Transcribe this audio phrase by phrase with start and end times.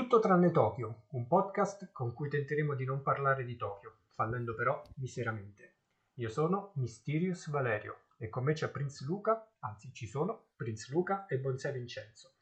[0.00, 4.82] Tutto tranne Tokyo, un podcast con cui tenteremo di non parlare di Tokyo, fallendo però
[4.94, 5.74] miseramente.
[6.14, 11.26] Io sono Mysterious Valerio e con me c'è Prince Luca, anzi ci sono Prince Luca
[11.26, 12.36] e Bonsai Vincenzo.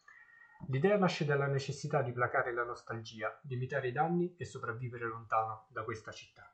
[0.68, 5.82] L'idea nasce dalla necessità di placare la nostalgia, limitare i danni e sopravvivere lontano da
[5.82, 6.48] questa città.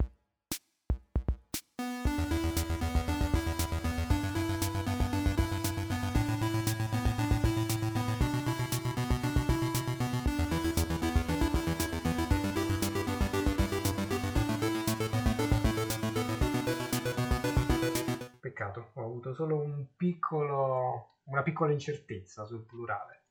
[18.65, 23.23] Peccato, ho avuto solo un piccolo, una piccola incertezza sul plurale.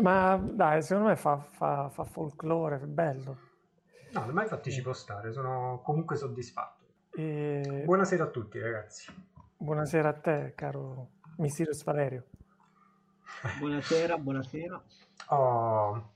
[0.00, 3.38] Ma dai, secondo me fa, fa, fa folklore, è bello.
[4.12, 6.84] No, ma infatti ci può stare, sono comunque soddisfatto.
[7.12, 7.82] E...
[7.84, 9.12] Buonasera a tutti ragazzi.
[9.58, 12.24] Buonasera a te, caro Mysterious Valerio.
[13.58, 14.82] Buonasera, buonasera.
[15.28, 16.12] Oh,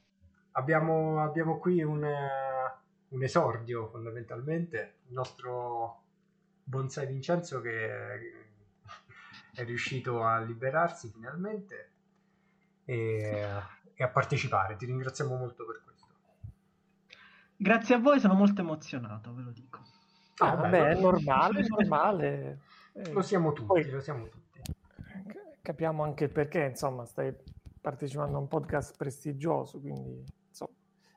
[0.52, 2.74] abbiamo, abbiamo qui un, eh,
[3.08, 6.08] un esordio fondamentalmente, il nostro
[6.70, 7.90] Bonsai Vincenzo che
[9.54, 11.90] è riuscito a liberarsi finalmente
[12.84, 13.44] e,
[13.94, 14.76] e a partecipare.
[14.76, 16.06] Ti ringraziamo molto per questo.
[17.56, 19.78] Grazie a voi, sono molto emozionato, ve lo dico.
[20.38, 22.60] Ah, Ah, vabbè, è normale, è normale.
[22.94, 24.60] Eh, Lo siamo tutti, poi lo siamo tutti.
[25.60, 27.34] capiamo anche il perché, insomma, stai
[27.80, 30.70] partecipando a un podcast prestigioso, quindi insomma,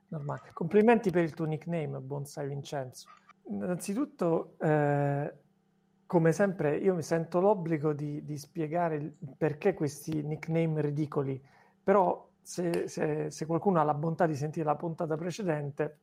[0.08, 0.50] normale.
[0.52, 3.08] Complimenti per il tuo nickname, Bonsai Vincenzo.
[3.48, 5.34] Innanzitutto, eh,
[6.14, 11.42] come sempre, io mi sento l'obbligo di, di spiegare perché questi nickname ridicoli,
[11.84, 15.98] però se, se- se qualcuno ha la bontà di sentire la puntata precedente,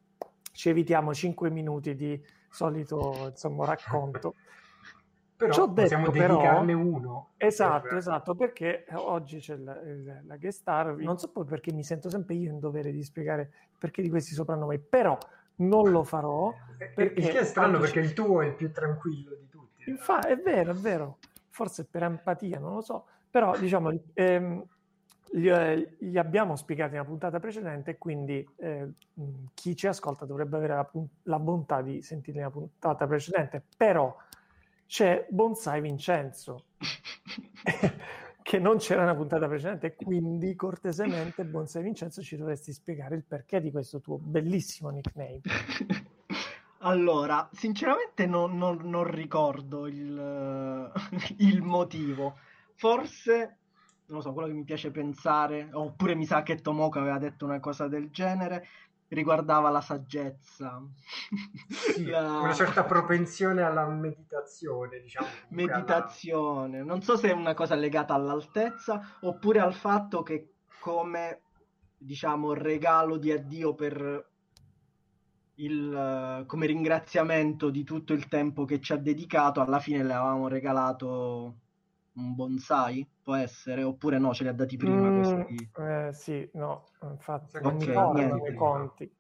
[0.51, 4.35] ci evitiamo 5 minuti di solito insomma, racconto.
[5.41, 7.29] Però Ci ho detto, però- uno.
[7.39, 11.73] Esatto, per- esatto, perché oggi c'è la, il- la guest star, non so poi perché
[11.73, 15.17] mi sento sempre io in dovere di spiegare perché di questi soprannomi, però
[15.57, 16.53] non lo farò.
[16.77, 19.47] Perché il che è strano perché ci- il tuo è il più tranquillo di
[19.91, 24.65] Infatti, è vero, è vero, forse per empatia, non lo so, però diciamo, ehm,
[25.33, 28.89] li, eh, li abbiamo spiegati nella puntata precedente, quindi eh,
[29.55, 34.15] chi ci ascolta dovrebbe avere la, pun- la bontà di sentirli nella puntata precedente, però
[34.87, 36.65] c'è Bonsai Vincenzo,
[38.43, 43.61] che non c'era nella puntata precedente, quindi cortesemente Bonsai Vincenzo ci dovresti spiegare il perché
[43.61, 45.41] di questo tuo bellissimo nickname.
[46.83, 50.93] Allora, sinceramente non, non- non ricordo il,
[51.39, 52.39] il motivo.
[52.75, 53.59] Forse,
[54.07, 57.45] non lo so, quello che mi piace pensare, oppure mi sa che Tomoko aveva detto
[57.45, 58.67] una cosa del genere,
[59.09, 60.83] riguardava la saggezza.
[61.69, 65.27] Sì, La- una certa propensione alla meditazione, diciamo.
[65.49, 66.83] comunque alla- meditazione.
[66.83, 71.43] Non so se è una cosa legata all'altezza oppure al fatto che come,
[71.95, 74.30] diciamo, regalo di addio per
[75.65, 75.93] il,
[76.43, 80.49] eh, come ringraziamento di tutto il tempo che ci ha dedicato, alla fine le avevamo
[80.49, 81.61] regalato
[82.15, 85.71] un bonsai, può essere, oppure no, ce li ha dati prima Mm, questi.
[85.79, 89.15] eh, sì, no, infatti non mi tornano i conti.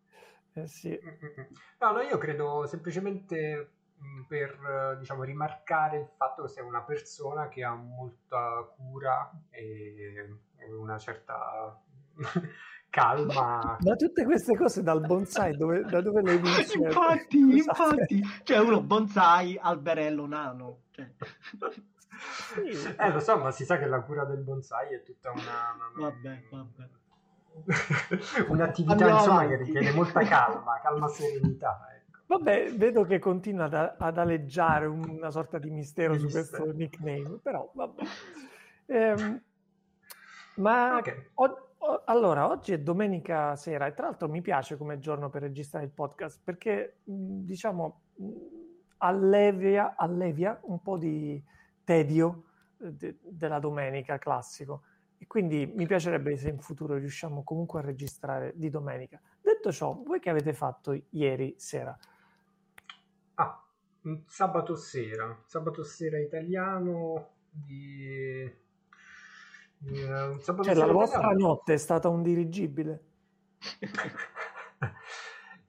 [0.54, 0.98] Eh, sì.
[1.04, 1.46] Mm, mm, mm.
[1.80, 3.74] No, no, io credo semplicemente
[4.28, 4.50] per
[4.94, 10.38] eh, diciamo, rimarcare il fatto che sei una persona che ha molta cura e
[10.70, 11.82] una certa
[12.90, 13.76] calma.
[13.80, 16.78] Da tutte queste cose dal bonsai, dove, da dove le vinci?
[16.78, 17.94] infatti, Scusate.
[17.94, 20.80] infatti, cioè uno bonsai, alberello nano.
[20.90, 21.10] Cioè.
[21.60, 21.78] Sì.
[22.98, 25.40] Eh, lo so, ma si sa che la cura del bonsai è tutta una...
[25.94, 26.88] una- Vabbè, vabbè.
[28.48, 29.64] Un'attività, Andiamo insomma, che avanti.
[29.72, 32.18] richiede molta calma, calma e serenità, ecco.
[32.26, 36.62] Vabbè, vedo che continua ad, ad aleggiare una sorta di mistero Di su mistero.
[36.64, 38.02] questo nickname, però vabbè.
[38.86, 39.42] Ehm,
[40.56, 41.30] ma Ok.
[41.34, 41.69] o- o-
[42.04, 45.90] allora, oggi è domenica sera e tra l'altro mi piace come giorno per registrare il
[45.90, 48.30] podcast perché mh, diciamo mh,
[48.98, 51.42] allevia, allevia un po' di
[51.84, 52.44] tedio
[52.78, 54.82] eh, de- della domenica classico
[55.18, 59.20] e quindi mi piacerebbe se in futuro riusciamo comunque a registrare di domenica.
[59.40, 61.96] Detto ciò, voi che avete fatto ieri sera?
[63.34, 63.62] Ah,
[64.02, 67.98] un sabato sera, sabato sera italiano di...
[67.98, 69.68] di, eh, un sabato
[70.62, 73.04] Cioè, la vostra notte è stata un dirigibile?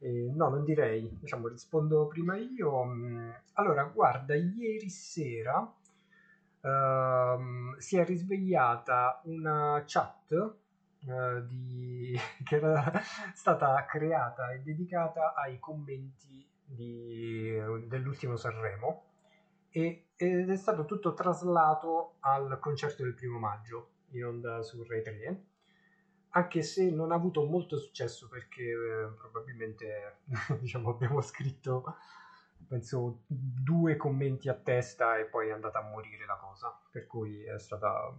[0.04, 2.84] Eh, no, non direi, diciamo, rispondo prima io.
[2.86, 5.72] Mm, Allora, guarda, ieri sera
[6.62, 10.32] ehm, si è risvegliata una chat
[11.08, 12.92] eh, di- che era
[13.36, 19.04] stata creata e dedicata ai commenti di- dell'ultimo Sanremo
[19.70, 25.02] e, ed è stato tutto traslato al concerto del primo maggio in onda su Rai
[25.02, 25.46] 3
[26.32, 30.20] anche se non ha avuto molto successo perché eh, probabilmente
[30.60, 31.96] diciamo, abbiamo scritto
[32.68, 37.44] penso due commenti a testa e poi è andata a morire la cosa per cui
[37.44, 38.16] è stata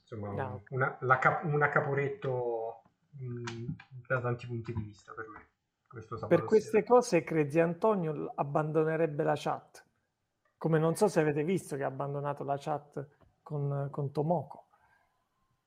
[0.00, 0.64] insomma no.
[0.70, 2.82] una, cap- una, caporetto
[3.12, 3.64] mh,
[4.06, 5.48] da tanti punti di vista per me
[6.28, 6.84] per queste sera.
[6.84, 9.86] cose Crazy Antonio abbandonerebbe la chat
[10.58, 13.08] come non so se avete visto che ha abbandonato la chat
[13.42, 14.69] con, con Tomoko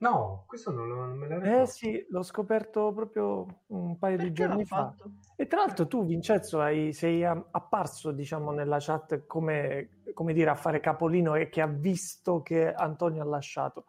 [0.03, 4.35] No, questo non, non me l'ero Eh sì, l'ho scoperto proprio un paio Perché di
[4.35, 4.93] giorni fa.
[5.37, 10.55] E tra l'altro tu, Vincenzo, hai, sei apparso, diciamo, nella chat come, come, dire, a
[10.55, 13.85] fare capolino e che ha visto che Antonio ha lasciato.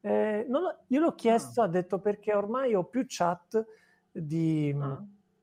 [0.00, 1.66] Eh, non, io l'ho chiesto, ah.
[1.66, 3.64] ha detto perché ormai ho più chat
[4.10, 5.00] di, ah.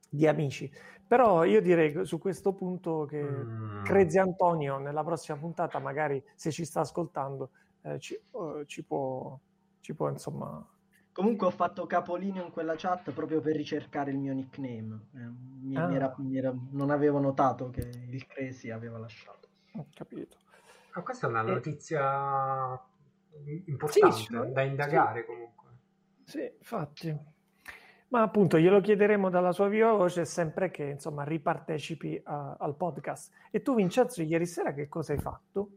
[0.09, 0.69] di amici.
[1.07, 3.83] Però io direi su questo punto che mm.
[3.85, 7.51] Crazy Antonio nella prossima puntata, magari se ci sta ascoltando,
[7.83, 9.39] eh, ci, oh, ci può
[9.81, 10.65] ci può insomma...
[11.11, 15.07] Comunque ho fatto capolino in quella chat proprio per ricercare il mio nickname.
[15.15, 15.29] Eh,
[15.63, 15.87] mi, ah.
[15.87, 19.49] mi era, mi era, non avevo notato che il Crazy aveva lasciato.
[19.73, 20.37] Ho capito.
[20.93, 22.73] Ma questa è una notizia
[23.45, 23.63] e...
[23.67, 25.25] importante sì, da indagare sì.
[25.25, 25.67] comunque.
[26.23, 27.17] Sì, infatti.
[28.09, 33.31] Ma appunto glielo chiederemo dalla sua viva voce sempre che insomma ripartecipi a, al podcast.
[33.51, 35.69] E tu Vincenzo ieri sera che cosa hai fatto?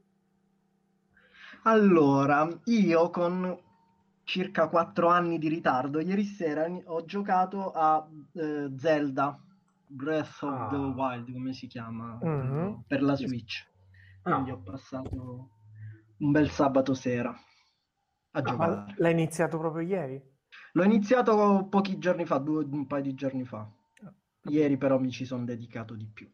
[1.65, 3.61] Allora, io con
[4.33, 9.39] circa 4 anni di ritardo, ieri sera ho giocato a eh, Zelda
[9.87, 10.69] Breath of ah.
[10.71, 12.81] the Wild, come si chiama, mm-hmm.
[12.87, 13.69] per la Switch.
[14.23, 14.55] Quindi ah.
[14.55, 15.51] ho passato
[16.17, 18.95] un bel sabato sera a ah, giocare.
[18.97, 20.31] L'hai iniziato proprio ieri?
[20.73, 23.71] L'ho iniziato pochi giorni fa, due, un paio di giorni fa.
[24.45, 26.33] Ieri però mi ci sono dedicato di più.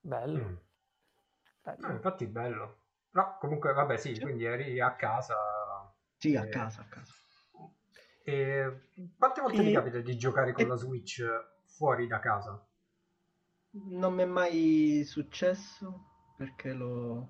[0.00, 0.48] Bello.
[0.48, 0.54] Mm.
[1.62, 1.86] bello.
[1.86, 2.78] Ah, infatti bello.
[3.10, 5.34] No, comunque vabbè sì, sì, quindi eri a casa
[6.16, 7.12] sì, a casa, a casa.
[8.24, 9.64] E quante volte e...
[9.64, 10.66] ti capita di giocare con e...
[10.68, 11.22] la Switch
[11.64, 12.66] fuori da casa?
[13.70, 17.28] Non mi è mai successo perché l'ho,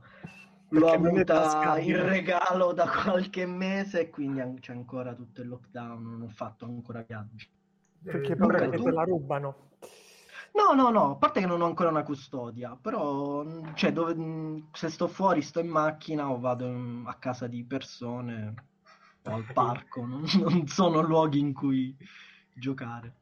[0.68, 6.22] l'ho avuta in regalo da qualche mese e quindi c'è ancora tutto il lockdown, non
[6.22, 7.48] ho fatto ancora viaggi.
[8.02, 9.70] Perché eh, che te la rubano.
[10.52, 13.44] No, no, no, a parte che non ho ancora una custodia, però
[13.74, 18.54] cioè, dove, se sto fuori, sto in macchina o vado in, a casa di persone,
[19.32, 21.96] al parco, non, non sono luoghi in cui
[22.52, 23.14] giocare.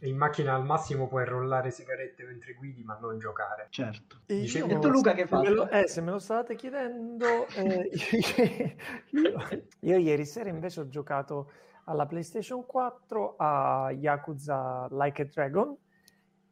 [0.00, 3.66] E in macchina al massimo puoi rollare sigarette mentre guidi, ma non giocare.
[3.70, 4.20] Certo.
[4.26, 5.46] E, Dice, io, e tu Luca che fai?
[5.70, 7.90] Eh, se me lo state chiedendo, eh,
[9.10, 9.48] io,
[9.80, 11.50] io, ieri sera invece ho giocato
[11.84, 15.76] alla PlayStation 4 a Yakuza Like a Dragon,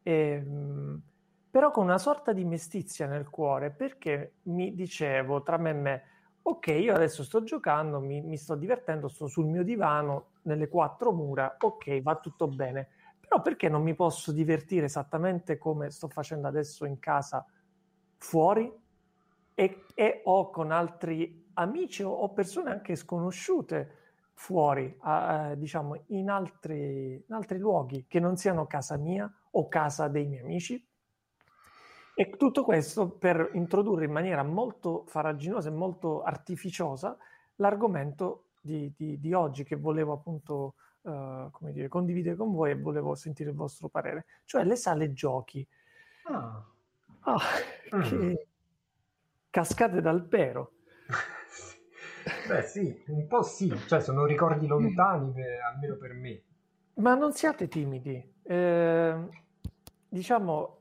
[0.03, 1.01] e, ehm,
[1.49, 6.03] però con una sorta di mestizia nel cuore, perché mi dicevo tra me e me,
[6.49, 11.11] ok, io adesso sto giocando, mi, mi, sto divertendo, sto sul mio divano, nelle quattro
[11.11, 12.87] mura, ok, va tutto bene.
[13.19, 17.45] Però perché non mi posso divertire esattamente come sto facendo adesso in casa
[18.15, 18.71] fuori
[19.53, 23.95] e, e o con altri amici o, o, persone anche sconosciute
[24.31, 30.07] fuori, eh, diciamo, in altri, in altri luoghi che non siano casa mia o casa
[30.07, 30.86] dei miei amici?
[32.19, 37.15] E tutto questo per introdurre in maniera molto faraginosa e molto artificiosa
[37.57, 40.73] l'argomento di, di, di oggi che volevo appunto
[41.51, 45.65] come dire, condividere con voi e volevo sentire il vostro parere, cioè le sale giochi.
[46.23, 46.65] Ah.
[47.21, 47.39] Ah,
[47.95, 48.01] mm.
[48.01, 48.47] che
[49.49, 50.71] cascate dal pero.
[52.47, 56.41] Beh sì, un po' sì, cioè sono ricordi lontani per, almeno per me.
[56.95, 58.33] Ma non siate timidi.
[58.43, 59.15] Eh,
[60.09, 60.76] diciamo,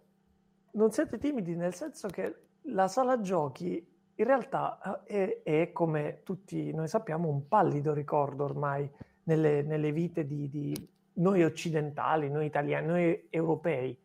[0.76, 2.34] non siete timidi nel senso che
[2.68, 8.44] la sala giochi in realtà eh, è, è, come tutti noi sappiamo un pallido ricordo
[8.44, 8.90] ormai
[9.24, 13.98] nelle, nelle vite di, di, noi occidentali, noi italiani, noi europei.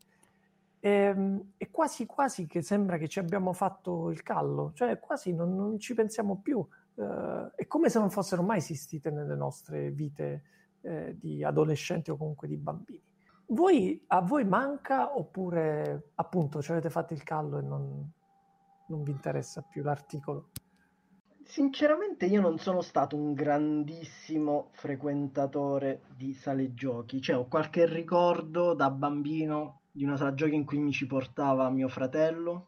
[0.80, 5.34] E, ehm, è quasi quasi che sembra che ci abbiamo fatto il callo, cioè quasi
[5.34, 6.66] non, non ci pensiamo più.
[6.94, 10.44] Uh, è come se non fossero mai esistite nelle nostre vite
[10.82, 13.11] eh, di adolescenti o comunque di bambini.
[13.52, 18.10] Voi, a voi manca oppure appunto ci avete fatto il callo e non,
[18.88, 20.52] non vi interessa più l'articolo?
[21.44, 28.74] Sinceramente io non sono stato un grandissimo frequentatore di sale giochi, cioè ho qualche ricordo
[28.74, 32.68] da bambino di una sala giochi in cui mi ci portava mio fratello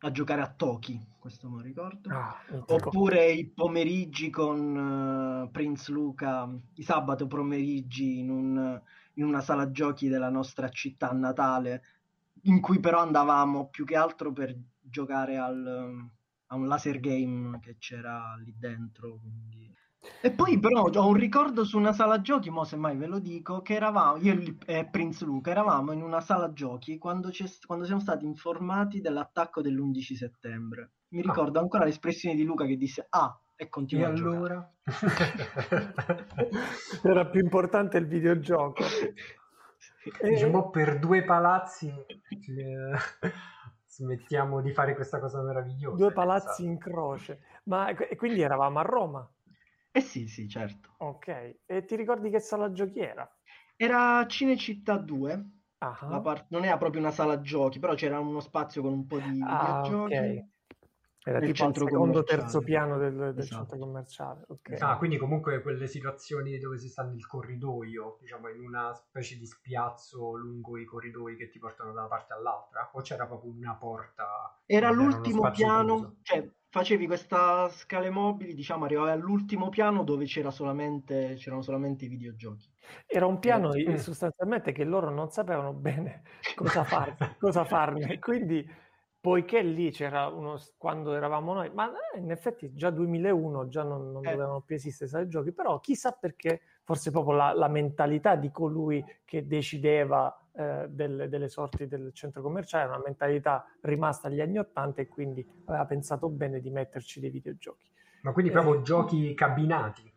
[0.00, 5.90] a giocare a Toki, questo me lo ricordo, ah, oppure i pomeriggi con uh, Prince
[5.90, 8.80] Luca, i sabato pomeriggi in un
[9.18, 11.82] in una sala giochi della nostra città natale,
[12.42, 16.08] in cui però andavamo più che altro per giocare al,
[16.46, 19.18] a un laser game che c'era lì dentro.
[19.18, 19.74] Quindi...
[20.20, 23.60] E poi però ho un ricordo su una sala giochi, mo semmai ve lo dico,
[23.62, 27.30] che eravamo, io e Prince Luca, eravamo in una sala giochi quando,
[27.66, 30.92] quando siamo stati informati dell'attacco dell'11 settembre.
[31.08, 31.22] Mi ah.
[31.22, 31.62] ricordo ah.
[31.62, 34.72] ancora l'espressione di Luca che disse ah e continua e allora?
[37.02, 38.84] Era più importante il videogioco.
[40.22, 42.92] Diciamo per due palazzi eh,
[43.84, 45.96] smettiamo di fare questa cosa meravigliosa.
[45.96, 47.40] Due palazzi in croce.
[47.64, 49.28] Ma quindi eravamo a Roma?
[49.90, 50.94] Eh sì, sì, certo.
[50.98, 51.62] Ok.
[51.66, 53.28] E ti ricordi che sala giochi era?
[53.74, 55.50] Era Cinecittà 2.
[55.78, 56.46] Part...
[56.50, 59.82] Non era proprio una sala giochi, però c'era uno spazio con un po' di ah,
[59.82, 60.14] videogiochi.
[60.14, 60.48] Okay.
[61.24, 63.56] Era tipo al secondo terzo piano del, del esatto.
[63.56, 64.44] centro commerciale.
[64.46, 64.78] Okay.
[64.78, 69.44] Ah, quindi comunque quelle situazioni dove si sta nel corridoio, diciamo in una specie di
[69.44, 72.90] spiazzo lungo i corridoi che ti portano da una parte all'altra?
[72.92, 74.58] O c'era proprio una porta?
[74.64, 76.16] Era l'ultimo piano, chiuso?
[76.22, 82.08] cioè facevi questa scale mobili, diciamo, arrivavi all'ultimo piano dove c'era solamente, c'erano solamente i
[82.08, 82.70] videogiochi.
[83.06, 83.94] Era un piano mm.
[83.94, 86.22] sostanzialmente che loro non sapevano bene
[86.54, 88.66] cosa, far, cosa farne, quindi
[89.20, 94.12] poiché lì c'era uno quando eravamo noi, ma eh, in effetti già 2001 già non,
[94.12, 94.30] non eh.
[94.30, 99.04] dovevano più esistere sai giochi, però chissà perché forse proprio la, la mentalità di colui
[99.24, 104.58] che decideva eh, delle, delle, sorti del centro commerciale è una mentalità rimasta agli anni
[104.58, 107.90] 80 e quindi aveva pensato bene di metterci dei videogiochi.
[108.22, 110.12] Ma quindi proprio eh, giochi cabinati?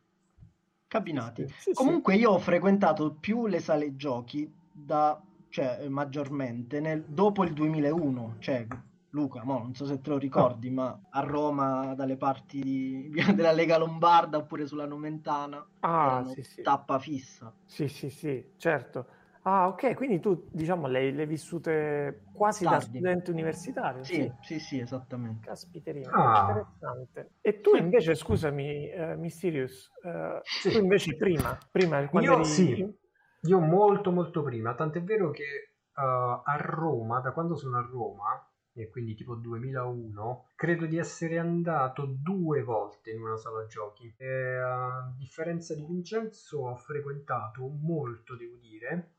[0.87, 1.47] Cabinati.
[1.57, 2.19] Sì, Comunque sì.
[2.19, 8.65] io ho frequentato più le sale giochi da, cioè, maggiormente nel, dopo il 2001, cioè
[9.11, 10.73] Luca, mo, non so se te lo ricordi, oh.
[10.73, 16.61] ma a Roma, dalle parti di, della Lega Lombarda oppure sulla Nomentana, ah, sì, sì.
[16.61, 17.53] tappa fissa.
[17.65, 19.19] Sì, sì, sì, certo.
[19.43, 22.77] Ah, ok, quindi tu, diciamo, le, le vissute quasi Tardi.
[22.77, 24.03] da studente universitario?
[24.03, 25.47] Sì, sì, sì, sì esattamente.
[25.47, 26.49] Caspiterina, ah.
[26.49, 27.31] interessante.
[27.41, 30.69] E tu invece, scusami, uh, Mysterious, uh, sì.
[30.69, 32.45] tu invece prima, prima quando Io eri...
[32.45, 32.99] sì,
[33.41, 38.50] io molto molto prima, tant'è vero che uh, a Roma, da quando sono a Roma,
[38.73, 44.13] e quindi tipo 2001, credo di essere andato due volte in una sala giochi.
[44.17, 49.15] E, a differenza di Vincenzo ho frequentato molto, devo dire,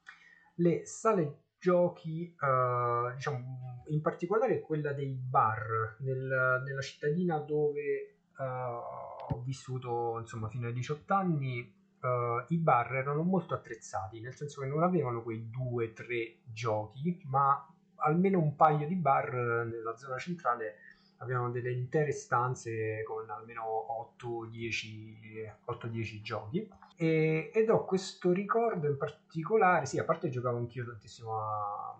[0.56, 9.34] le sale giochi, uh, diciamo, in particolare quella dei bar nel, nella cittadina dove uh,
[9.34, 11.80] ho vissuto insomma fino ai 18 anni.
[12.02, 16.38] Uh, i bar erano molto attrezzati, nel senso che non avevano quei due o tre
[16.46, 17.64] giochi, ma
[18.02, 20.76] almeno un paio di bar nella zona centrale
[21.18, 23.86] avevano delle intere stanze con almeno
[24.20, 31.36] 8-10 giochi e, ed ho questo ricordo in particolare, sì, a parte giocavo anch'io tantissimo
[31.36, 31.98] a,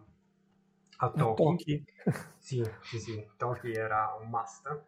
[0.99, 1.43] a Toki.
[1.43, 1.85] Toki.
[2.39, 4.81] sì, sì, sì, Toki era un must.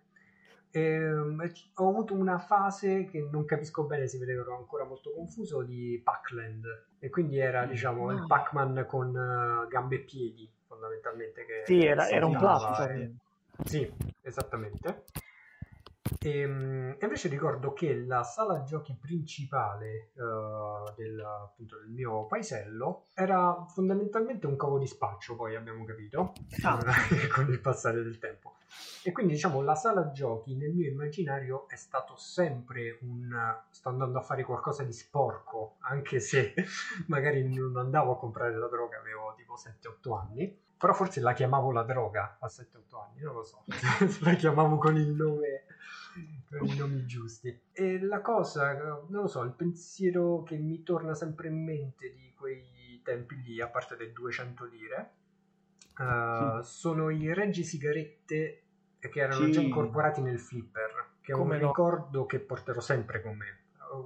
[0.70, 6.00] E, ho avuto una fase che non capisco bene, si vedeva ancora molto confuso, di
[6.02, 6.64] Pac-Land.
[6.98, 10.50] E quindi era, diciamo, il Pac-Man con uh, gambe e piedi
[10.84, 11.44] fondamentalmente.
[11.44, 13.00] Che sì, era, era un platform.
[13.00, 13.14] E...
[13.64, 15.04] Sì, esattamente.
[16.20, 23.04] E, ehm, invece ricordo che la sala giochi principale uh, del, appunto, del mio paesello
[23.14, 26.78] era fondamentalmente un cavo di spaccio, poi abbiamo capito, ah.
[27.34, 28.56] con il passare del tempo.
[29.02, 33.30] E quindi diciamo la sala giochi nel mio immaginario è stato sempre un
[33.70, 36.54] sto andando a fare qualcosa di sporco, anche se
[37.06, 41.72] magari non andavo a comprare la droga, avevo tipo 7-8 anni però forse la chiamavo
[41.72, 43.64] la droga a 7-8 anni, non lo so,
[44.20, 45.64] la chiamavo con il nome,
[46.46, 47.58] con i nomi giusti.
[47.72, 48.74] E la cosa,
[49.08, 53.62] non lo so, il pensiero che mi torna sempre in mente di quei tempi lì,
[53.62, 55.12] a parte le 200 lire,
[55.96, 56.70] uh, sì.
[56.70, 58.62] sono i reggi sigarette
[58.98, 59.52] che erano sì.
[59.52, 61.68] già incorporati nel flipper, che è Come un no?
[61.68, 63.63] ricordo che porterò sempre con me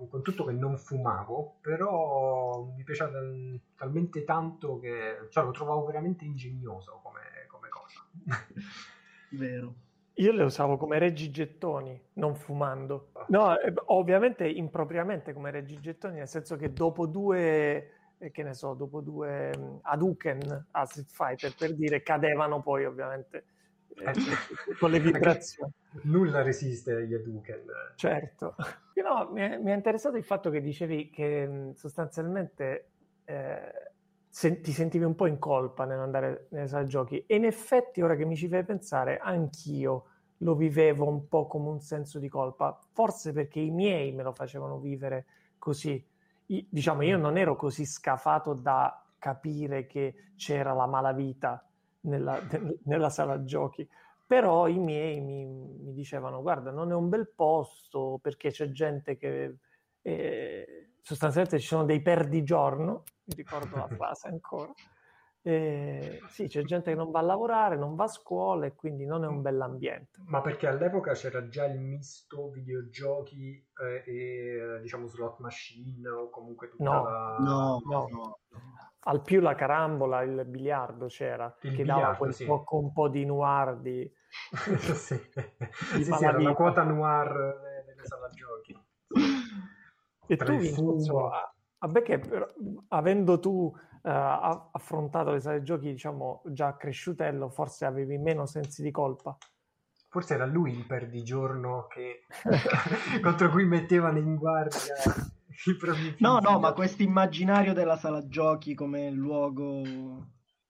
[0.08, 5.84] con tutto che non fumavo, però mi piaceva tal- talmente tanto che cioè, lo trovavo
[5.84, 8.06] veramente ingegnoso come, come cosa.
[9.30, 9.74] Vero.
[10.14, 13.12] Io le usavo come reggigettoni, non fumando.
[13.28, 18.74] No, eh, ovviamente impropriamente come reggigettoni, nel senso che dopo due, eh, che ne so,
[18.74, 23.44] dopo due um, Hadouken a Street Fighter, per dire, cadevano poi ovviamente
[24.00, 25.72] eh, con le vibrazioni.
[26.02, 27.64] Nulla resiste agli Hadouken.
[27.96, 28.54] Certo.
[29.02, 32.90] No, mi, è, mi è interessato il fatto che dicevi che sostanzialmente
[33.24, 33.72] eh,
[34.28, 38.16] se, ti sentivi un po' in colpa nell'andare nelle sale giochi e in effetti ora
[38.16, 40.04] che mi ci fai pensare anch'io
[40.38, 44.32] lo vivevo un po' come un senso di colpa, forse perché i miei me lo
[44.32, 45.26] facevano vivere
[45.58, 46.04] così.
[46.46, 51.67] I, diciamo, io non ero così scafato da capire che c'era la malavita
[52.02, 52.40] nella,
[52.84, 53.88] nella sala giochi,
[54.26, 59.16] però i miei mi, mi, dicevano guarda non è un bel posto perché c'è gente
[59.16, 59.56] che
[60.02, 64.72] E sostanzialmente ci sono dei perdigiorno, mi ricordo la frase ancora.
[65.48, 69.06] E sì, c'è gente che non va a lavorare, non va a scuola e quindi
[69.06, 70.20] non è un bell'ambiente.
[70.26, 76.68] Ma perché all'epoca c'era già il misto videogiochi eh, e diciamo slot machine o comunque
[76.68, 77.36] tutta No, la...
[77.38, 78.06] No, No.
[78.10, 78.38] no.
[79.00, 82.44] Al più la carambola, il biliardo c'era, Il che dava biliardo, quel sì.
[82.44, 84.12] po' con un po' di noir di...
[84.52, 88.78] sì, sì, sì, era la quota noir delle sala giochi.
[90.26, 92.46] E Tra tu, Vincenzo, a, a me che però,
[92.88, 98.90] avendo tu eh, affrontato le sale giochi, diciamo, già cresciutello, forse avevi meno sensi di
[98.90, 99.36] colpa.
[100.10, 102.24] Forse era lui il perdigiorno che...
[103.22, 104.94] contro cui mettevano in guardia
[105.66, 106.50] i propri No, figli.
[106.50, 109.82] no, ma questo immaginario della sala giochi come luogo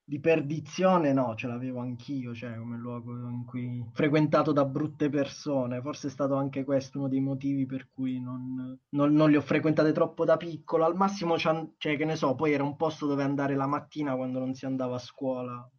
[0.08, 5.82] di perdizione, no, ce l'avevo anch'io, cioè come luogo in cui frequentato da brutte persone.
[5.82, 9.42] Forse è stato anche questo uno dei motivi per cui non, non- non li ho
[9.42, 10.86] frequentate troppo da piccolo.
[10.86, 14.38] Al massimo, cioè, che ne so, poi era un posto dove andare la mattina quando
[14.38, 15.70] non si andava a scuola.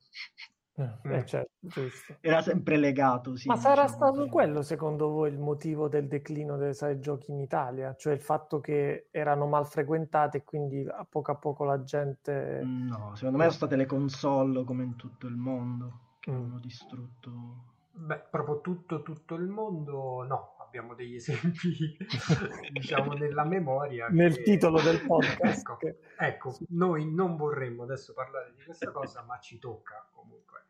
[1.03, 2.15] Eh, certo, giusto.
[2.21, 3.47] Era sempre legato, sì.
[3.47, 7.31] Ma sarà diciamo, stato per- quello, secondo voi, il motivo del declino delle sale giochi
[7.31, 7.95] in Italia?
[7.95, 12.61] Cioè il fatto che erano mal frequentate e quindi a poco a poco la gente...
[12.63, 16.35] No, secondo me sono state le console come in tutto il mondo che Mm.
[16.35, 17.29] hanno distrutto.
[17.91, 21.97] Beh, proprio tutto, tutto il mondo, no, abbiamo degli esempi,
[22.71, 24.07] diciamo, nella memoria.
[24.11, 25.67] Nel che- titolo del podcast.
[26.21, 30.63] Ecco, ecco, noi non vorremmo adesso parlare di questa cosa, ma ci tocca comunque.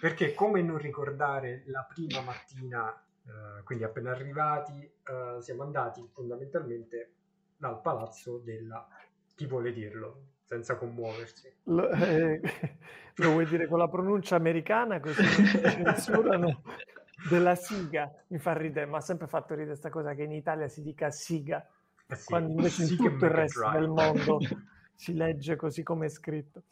[0.00, 2.90] Perché come non ricordare la prima mattina,
[3.24, 7.12] eh, quindi appena arrivati, eh, siamo andati fondamentalmente
[7.56, 8.86] dal palazzo della...
[9.34, 11.52] chi vuole dirlo, senza commuoversi.
[11.64, 12.40] Lo, eh,
[13.16, 16.62] lo vuoi dire con la pronuncia americana così censurano
[17.30, 20.68] della siga mi fa ridere ma ha sempre fatto ridere questa cosa che in Italia
[20.68, 21.66] si dica siga
[22.08, 23.78] Eh sì, quando invece in tutto il resto Drive.
[23.78, 24.38] del mondo
[24.94, 26.64] si legge così come è scritto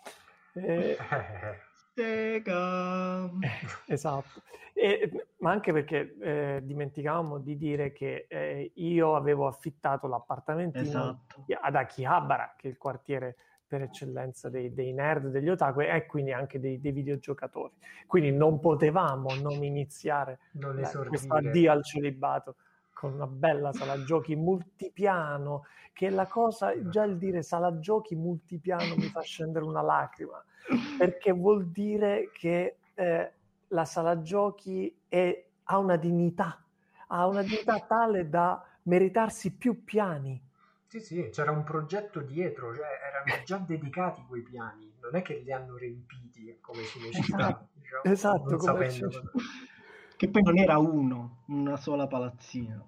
[0.53, 0.97] Eh,
[1.97, 3.31] Eh, Sega.
[3.87, 4.43] esatto
[4.75, 11.45] E- ma anche perché eh, dimenticavamo di dire che eh, io avevo affittato l'appartamentino Esatto.
[11.61, 16.33] ad Akihabara, che è il quartiere per eccellenza dei, dei nerd, degli otaku e quindi
[16.33, 17.73] anche dei, dei videogiocatori.
[18.07, 22.57] Quindi non potevamo non iniziare non la- questo addio al celibato
[22.93, 28.97] con una bella sala giochi multipiano, che la cosa, già il dire sala giochi multipiano
[28.97, 30.43] mi fa scendere una lacrima,
[30.97, 33.33] perché vuol dire che eh,
[33.69, 36.65] la sala giochi è- ha una dignità,
[37.09, 40.41] ha una dignità tale da meritarsi più piani.
[40.87, 45.39] Sì, sì, c'era un progetto dietro, cioè erano già dedicati quei piani, non è che
[45.41, 49.23] li hanno riempiti come cinecittà, Esatto, diciamo, esatto, come cosa-
[50.17, 52.85] Che poi non era uno, una sola palazzina.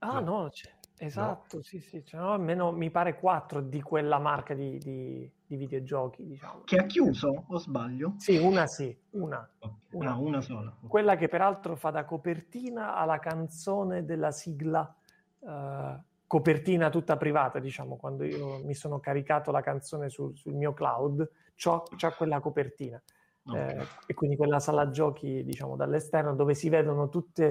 [0.00, 0.20] Ah No.
[0.20, 0.50] no,
[0.96, 6.24] esatto, sì, sì, c'è almeno mi pare quattro di quella marca di, di- di videogiochi,
[6.26, 6.62] diciamo.
[6.64, 8.14] Che ha chiuso, o sbaglio?
[8.18, 9.48] Sì, una sì, una.
[9.92, 10.10] Una.
[10.10, 10.76] Ah, una sola.
[10.86, 14.94] Quella che peraltro fa da copertina alla canzone della sigla,
[15.40, 20.72] eh, copertina tutta privata, diciamo, quando io mi sono caricato la canzone sul, sul mio
[20.72, 23.00] cloud, c'ho, c'ho quella copertina.
[23.48, 23.54] Ok.
[23.54, 27.44] Eh, e quindi quella sala giochi, diciamo, dall'esterno dove si vedono tutti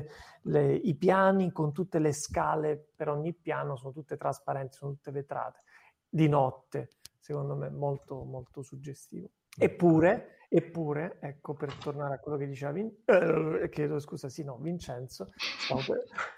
[0.44, 5.62] i piani con tutte le scale per ogni piano, sono tutte trasparenti, sono tutte vetrate.
[6.10, 6.90] Di notte,
[7.26, 9.30] secondo me, molto, molto suggestivo.
[9.58, 14.58] Eppure, eppure, ecco, per tornare a quello che diceva Vin- eh, chiedo scusa, sì, no,
[14.58, 15.32] Vincenzo,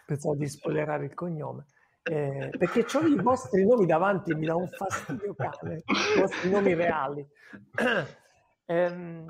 [0.06, 1.65] pensavo di spoilerare il cognome.
[2.04, 5.84] eh, perché ho i vostri nomi davanti mi dà un fastidio cane,
[6.15, 7.28] i vostri nomi reali.
[8.69, 9.26] Ehm,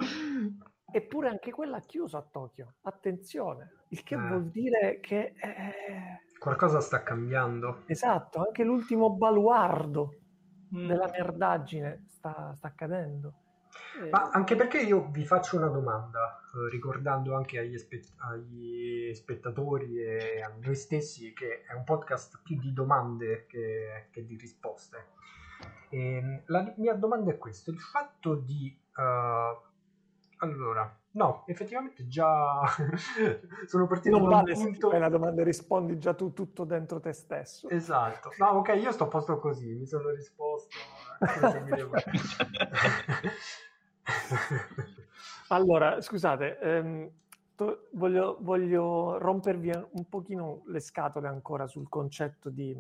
[0.92, 4.18] eppure anche quella ha chiuso a Tokyo, attenzione, il che Eh.
[4.18, 7.84] vuol dire che eh, Qualcosa sta cambiando.
[7.86, 10.10] esatto, anche l'ultimo baluardo
[10.76, 10.88] Mm.
[10.88, 13.34] della merdaggine sta, sta accadendo.
[14.02, 19.14] Eh, Ma anche perché io vi faccio una domanda, eh, ricordando anche agli, spe- agli
[19.14, 24.36] spettatori e a noi stessi che è un podcast più di domande che, che di
[24.36, 25.16] risposte.
[25.90, 28.76] Ehm, la mia domanda è questa, il fatto di...
[28.98, 29.58] eh,
[30.40, 32.62] allora, no, effettivamente già
[33.66, 34.90] sono partito non da un vale ti punto...
[34.90, 37.70] fai la domanda rispondi già tu tutto dentro te stesso.
[37.70, 40.78] Esatto, no ok, io sto a posto così, mi sono risposto.
[40.78, 41.94] eh, cosa mi devo-
[45.50, 47.10] Allora, scusate, ehm,
[47.56, 52.76] to- voglio, voglio rompervi un pochino le scatole ancora sul concetto di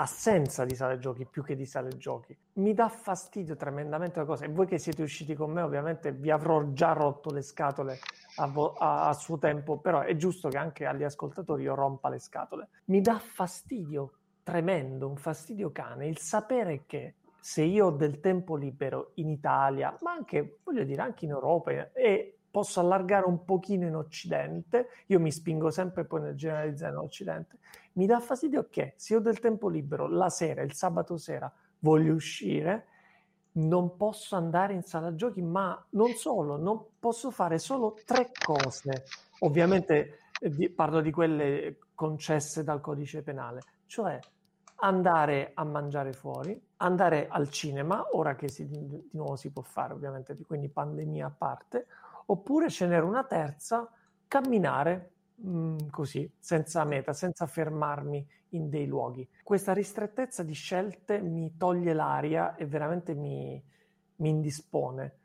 [0.00, 2.36] assenza di sale giochi più che di sale giochi.
[2.54, 6.30] Mi dà fastidio tremendamente la cosa e voi che siete usciti con me ovviamente vi
[6.30, 7.98] avrò già rotto le scatole
[8.36, 12.08] a, vo- a- a suo tempo, però è giusto che anche agli ascoltatori io rompa
[12.08, 12.68] le scatole.
[12.86, 14.12] Mi dà fastidio
[14.44, 19.96] tremendo, un fastidio cane, il sapere che se io ho del tempo libero in Italia,
[20.02, 25.20] ma anche, voglio dire, anche in Europa e posso allargare un pochino in Occidente, io
[25.20, 27.58] mi spingo sempre poi nel generalizzare in Occidente,
[27.98, 32.14] mi dà fastidio che se ho del tempo libero la sera, il sabato sera, voglio
[32.14, 32.86] uscire,
[33.52, 39.04] non posso andare in sala giochi, ma non solo, non posso fare solo tre cose.
[39.40, 44.16] Ovviamente eh, parlo di quelle concesse dal codice penale, cioè
[44.76, 49.92] andare a mangiare fuori, andare al cinema, ora che si, di nuovo si può fare
[49.92, 51.86] ovviamente, quindi pandemia a parte,
[52.26, 53.90] oppure ce n'era una terza,
[54.28, 59.28] camminare mh, mm, così, senza meta, senza fermarmi in dei luoghi.
[59.42, 63.62] Questa ristrettezza di scelte mi toglie l'aria e veramente mi,
[64.16, 65.16] mi indispone.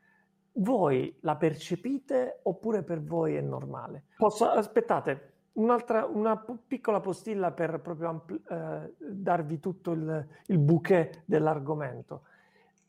[0.56, 4.04] Voi la percepite oppure per voi è normale?
[4.16, 11.22] Posso, aspettate, Un'altra, una piccola postilla per proprio ampl- eh, darvi tutto il, il, bouquet
[11.24, 12.22] dell'argomento.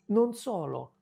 [0.05, 0.93] Non solo,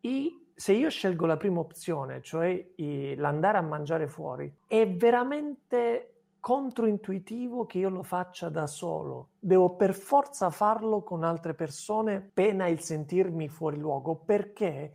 [0.00, 2.72] i, se io scelgo la prima opzione, cioè
[3.14, 9.28] l'andare a mangiare fuori, è veramente controintuitivo che io lo faccia da solo.
[9.38, 14.92] Devo per forza farlo con altre persone, pena il sentirmi fuori luogo, perché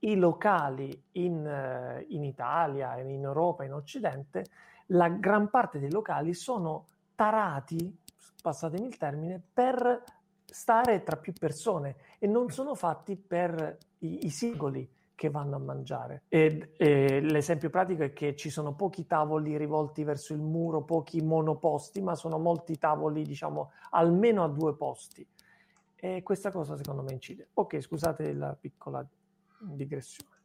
[0.00, 4.44] i locali in, eh, in Italia, in Europa, in Occidente,
[4.88, 7.98] la gran parte dei locali sono tarati,
[8.42, 10.04] passatemi il termine, per
[10.44, 15.58] stare tra più persone e non sono fatti per i, i singoli che vanno a
[15.58, 16.22] mangiare.
[16.28, 21.20] E, e, l'esempio pratico è che ci sono pochi tavoli rivolti verso il muro, pochi
[21.20, 25.26] monoposti, ma sono molti tavoli, diciamo, almeno a due posti.
[25.96, 27.48] E questa cosa secondo me incide.
[27.54, 29.04] Ok, scusate la piccola
[29.58, 30.36] digressione.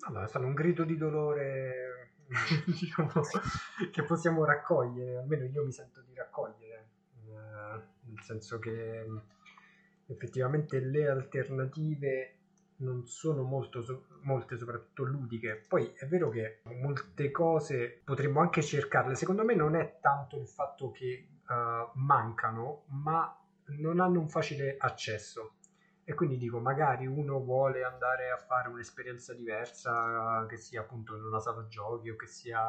[0.00, 2.16] Allora, è un grido di dolore
[2.66, 3.12] diciamo,
[3.90, 6.88] che possiamo raccogliere, almeno io mi sento di raccogliere,
[7.28, 9.06] eh, nel senso che
[10.04, 12.36] effettivamente le alternative
[12.82, 15.64] non sono molto, molte, soprattutto ludiche.
[15.66, 19.14] Poi è vero che molte cose potremmo anche cercarle.
[19.14, 23.34] Secondo me non è tanto il fatto che uh, mancano, ma
[23.78, 25.54] non hanno un facile accesso.
[26.04, 31.22] E quindi dico, magari uno vuole andare a fare un'esperienza diversa, che sia appunto in
[31.22, 32.60] una sala giochi o che sia,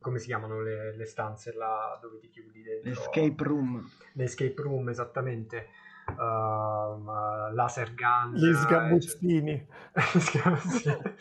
[0.00, 2.88] come si chiamano le, le stanze là dove ti chiudi dentro?
[2.88, 3.86] L'escape room.
[4.14, 5.68] L'escape room, esattamente.
[6.16, 8.34] Uh, laser gun.
[8.38, 9.68] Gli sgabuzzini.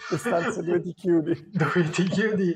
[0.10, 1.50] Le stanze dove ti chiudi.
[1.52, 2.56] Dove ti chiudi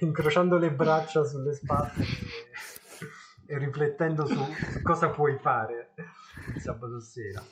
[0.00, 1.92] incrociando le braccia sulle spalle
[3.46, 4.42] e, e riflettendo su
[4.82, 5.92] cosa puoi fare
[6.54, 7.42] il sabato sera.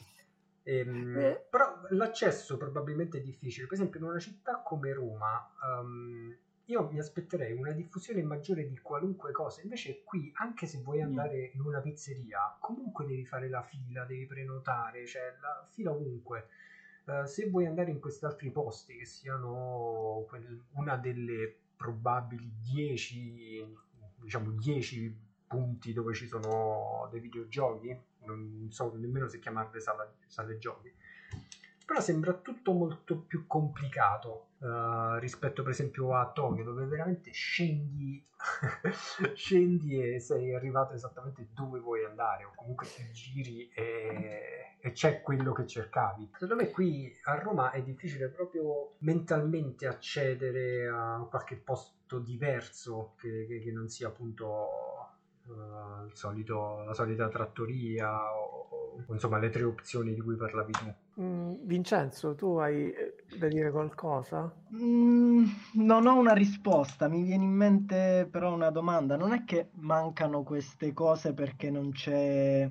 [0.65, 1.47] Ehm, eh.
[1.51, 3.67] Però l'accesso probabilmente è difficile.
[3.67, 8.79] Per esempio, in una città come Roma, um, io mi aspetterei una diffusione maggiore di
[8.79, 9.63] qualunque cosa.
[9.63, 11.05] Invece, qui, anche se vuoi mm.
[11.05, 16.49] andare in una pizzeria, comunque devi fare la fila, devi prenotare, cioè la fila ovunque.
[17.05, 23.77] Uh, se vuoi andare in questi altri posti, che siano quel, una delle probabili 10,
[24.21, 27.95] diciamo 10 punti dove ci sono dei videogiochi,
[28.25, 30.91] non so nemmeno se chiamarle sale, sale giochi,
[31.93, 38.25] però sembra tutto molto più complicato uh, rispetto per esempio a Tokyo dove veramente scendi,
[39.37, 45.21] scendi e sei arrivato esattamente dove vuoi andare o comunque ti giri e, e c'è
[45.21, 46.31] quello che cercavi.
[46.33, 53.45] Secondo me qui a Roma è difficile proprio mentalmente accedere a qualche posto diverso che,
[53.47, 55.12] che, che non sia appunto
[55.47, 58.69] uh, solito, la solita trattoria o,
[59.07, 60.95] o, insomma le tre opzioni di cui parlavi tu.
[61.21, 64.53] Mm, Vincenzo, tu hai eh, da dire qualcosa?
[64.75, 69.17] Mm, non ho una risposta, mi viene in mente però una domanda.
[69.17, 72.71] Non è che mancano queste cose perché non c'è,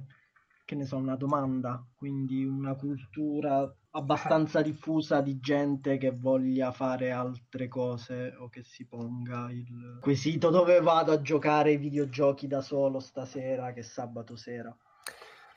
[0.66, 7.12] che ne so, una domanda, quindi una cultura abbastanza diffusa di gente che voglia fare
[7.12, 12.62] altre cose o che si ponga il quesito dove vado a giocare i videogiochi da
[12.62, 14.76] solo stasera che sabato sera.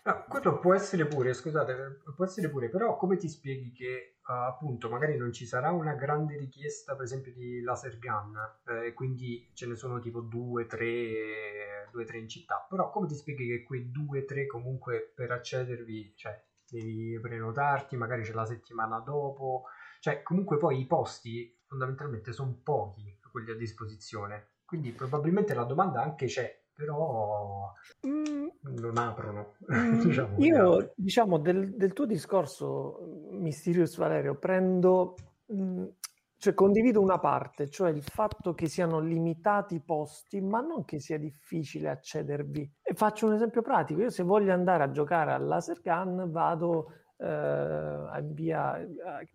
[0.07, 4.33] Ah, quello può essere pure, scusate, può essere pure, però come ti spieghi che uh,
[4.33, 9.49] appunto magari non ci sarà una grande richiesta per esempio di laser gun eh, quindi
[9.55, 13.62] ce ne sono tipo due, tre, due, tre in città, però come ti spieghi che
[13.62, 19.64] quei due, tre comunque per accedervi, cioè devi prenotarti, magari c'è la settimana dopo,
[20.00, 26.03] cioè comunque poi i posti fondamentalmente sono pochi quelli a disposizione, quindi probabilmente la domanda
[26.03, 27.72] anche c'è, però
[28.07, 28.46] mm,
[28.81, 29.55] non aprono.
[29.72, 35.14] Mm, diciamo, io, diciamo, del, del, tuo discorso, Mysterious Valerio, prendo...
[35.53, 35.85] Mm,
[36.37, 41.00] cioè, condivido una parte, cioè il fatto che siano limitati i posti, ma non che
[41.00, 42.70] sia difficile accedervi.
[42.87, 46.92] E faccio un esempio pratico: io se voglio andare a giocare al laser gun, vado
[47.16, 48.87] eh, via,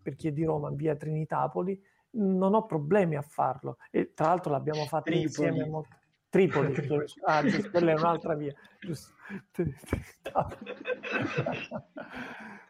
[0.01, 1.81] per chi è di Roma, in via Trinitapoli,
[2.11, 3.77] non ho problemi a farlo.
[3.89, 5.23] E tra l'altro l'abbiamo fatto Tripoli.
[5.23, 5.97] insieme molto.
[6.29, 6.75] Tripoli,
[7.25, 8.53] ah, giusto, quella è un'altra via.
[8.79, 9.15] Giusto.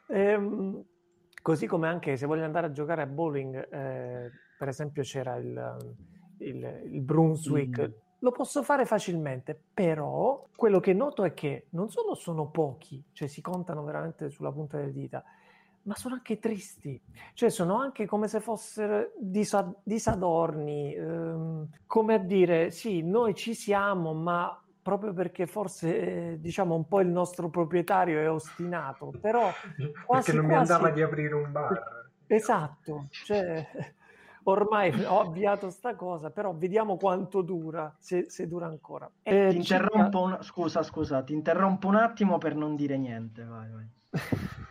[0.07, 0.85] ehm,
[1.41, 5.77] Così come anche se voglio andare a giocare a bowling, eh, per esempio c'era il,
[6.39, 7.91] il, il Brunswick, mm.
[8.19, 13.27] Lo posso fare facilmente, però quello che noto è che non solo sono pochi, cioè
[13.27, 15.23] si contano veramente sulla punta delle dita,
[15.83, 17.01] ma sono anche tristi,
[17.33, 23.53] cioè sono anche come se fossero disad- disadorni, ehm, come a dire sì, noi ci
[23.53, 25.99] siamo, ma proprio perché forse
[26.31, 29.49] eh, diciamo un po' il nostro proprietario è ostinato, però
[30.05, 32.07] quasi, perché non mi andava di aprire un bar.
[32.27, 33.67] Esatto, cioè,
[34.49, 39.09] ormai ho avviato sta cosa, però vediamo quanto dura, se, se dura ancora.
[39.23, 40.37] Eh, ti interrompo un...
[40.41, 43.87] Scusa, scusa, ti interrompo un attimo per non dire niente, vai, vai.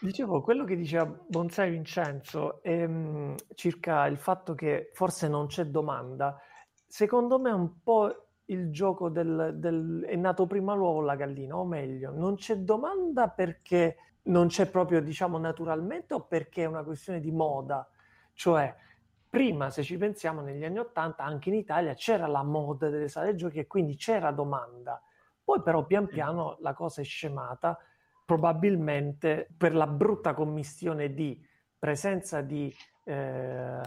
[0.00, 6.38] Dicevo, quello che diceva Bonsai Vincenzo ehm, circa il fatto che forse non c'è domanda,
[6.86, 11.16] secondo me è un po' il gioco del, del, è nato prima l'uovo o la
[11.16, 16.66] gallina, o meglio, non c'è domanda perché non c'è proprio, diciamo, naturalmente o perché è
[16.66, 17.86] una questione di moda.
[18.34, 18.74] Cioè,
[19.28, 23.34] prima, se ci pensiamo, negli anni Ottanta, anche in Italia c'era la moda delle sale
[23.34, 25.00] giochi e quindi c'era domanda.
[25.42, 27.78] Poi però pian piano la cosa è scemata,
[28.24, 31.38] probabilmente per la brutta commistione di
[31.78, 33.80] presenza di eh,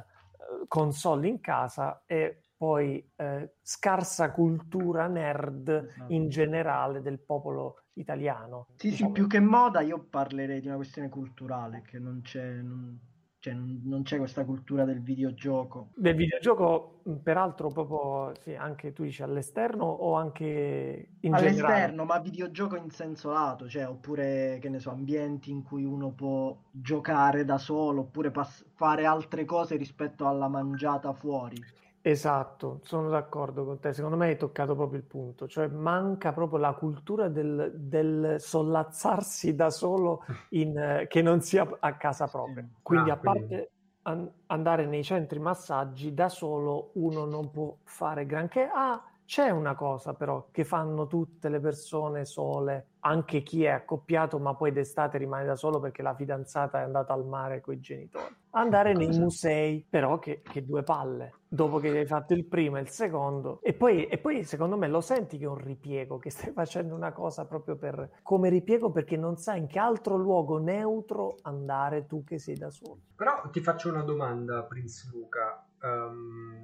[0.67, 6.13] console in casa e poi eh, scarsa cultura nerd esatto.
[6.13, 8.67] in generale del popolo italiano.
[8.75, 9.09] Sì, diciamo.
[9.09, 12.99] sì, più che moda io parlerei di una questione culturale, che non c'è, non,
[13.47, 15.89] cioè, non c'è questa cultura del videogioco.
[15.95, 22.03] Del videogioco, peraltro, proprio sì, anche tu dici all'esterno o anche in all'esterno, generale?
[22.03, 26.57] ma videogioco in senso lato, cioè, oppure che ne so, ambienti in cui uno può
[26.71, 31.63] giocare da solo, oppure pass- fare altre cose rispetto alla mangiata fuori.
[32.09, 33.91] Esatto, sono d'accordo con te.
[33.91, 39.53] Secondo me hai toccato proprio il punto, cioè manca proprio la cultura del, del sollazzarsi
[39.55, 42.65] da solo in, eh, che non sia a casa propria.
[42.81, 43.71] Quindi, ah, a parte
[44.03, 48.69] an- andare nei centri massaggi da solo, uno non può fare granché.
[48.73, 54.39] Ah, c'è una cosa però che fanno tutte le persone sole, anche chi è accoppiato
[54.39, 57.81] ma poi d'estate rimane da solo perché la fidanzata è andata al mare con i
[57.81, 58.33] genitori.
[58.51, 62.81] Andare nei musei, però che, che, due palle, dopo che hai fatto il primo e
[62.81, 63.59] il secondo.
[63.63, 66.95] E poi, e poi secondo me lo senti che è un ripiego, che stai facendo
[66.95, 72.05] una cosa proprio per, come ripiego perché non sai in che altro luogo neutro andare
[72.05, 72.99] tu che sei da solo.
[73.13, 75.65] Però ti faccio una domanda, Prince Luca.
[75.81, 76.63] Um,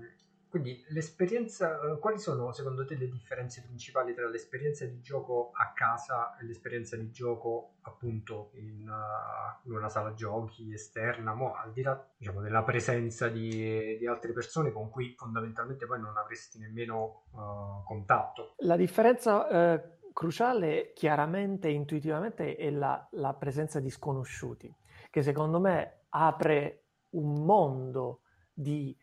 [0.54, 5.72] quindi l'esperienza, eh, quali sono secondo te le differenze principali tra l'esperienza di gioco a
[5.74, 11.74] casa e l'esperienza di gioco appunto in, uh, in una sala giochi esterna, mo, al
[11.74, 16.60] di là diciamo, della presenza di, di, altre persone con cui fondamentalmente poi non avresti
[16.60, 18.54] nemmeno uh, contatto?
[18.58, 24.72] La differenza eh, cruciale chiaramente e intuitivamente è la, la presenza di sconosciuti,
[25.10, 28.20] che secondo me apre un mondo
[28.54, 28.96] di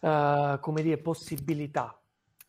[0.00, 2.00] uh, come dire, possibilità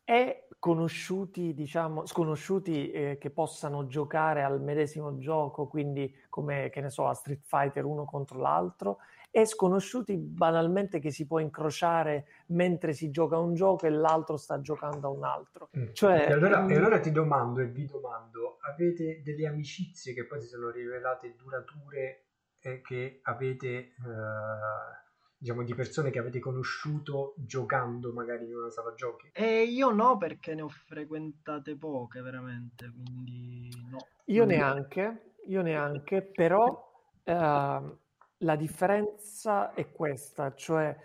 [0.04, 6.90] e conosciuti, diciamo, sconosciuti eh, che possano giocare al medesimo gioco, quindi come, che ne
[6.90, 8.98] so, a Street Fighter uno contro l'altro,
[9.32, 14.60] e sconosciuti banalmente che si può incrociare mentre si gioca un gioco e l'altro sta
[14.60, 15.70] giocando a un altro.
[15.78, 15.94] Mm.
[15.94, 20.42] Cioè, e, allora, e allora ti domando e vi domando, avete delle amicizie che poi
[20.42, 22.26] si sono rivelate durature
[22.60, 23.70] e che avete...
[23.70, 25.08] Eh
[25.40, 29.30] diciamo, di persone che avete conosciuto giocando magari in una sala giochi?
[29.34, 33.98] E io no, perché ne ho frequentate poche, veramente, quindi no.
[34.26, 36.92] Io neanche, io neanche, però
[37.24, 37.98] eh,
[38.38, 40.96] la differenza è questa, cioè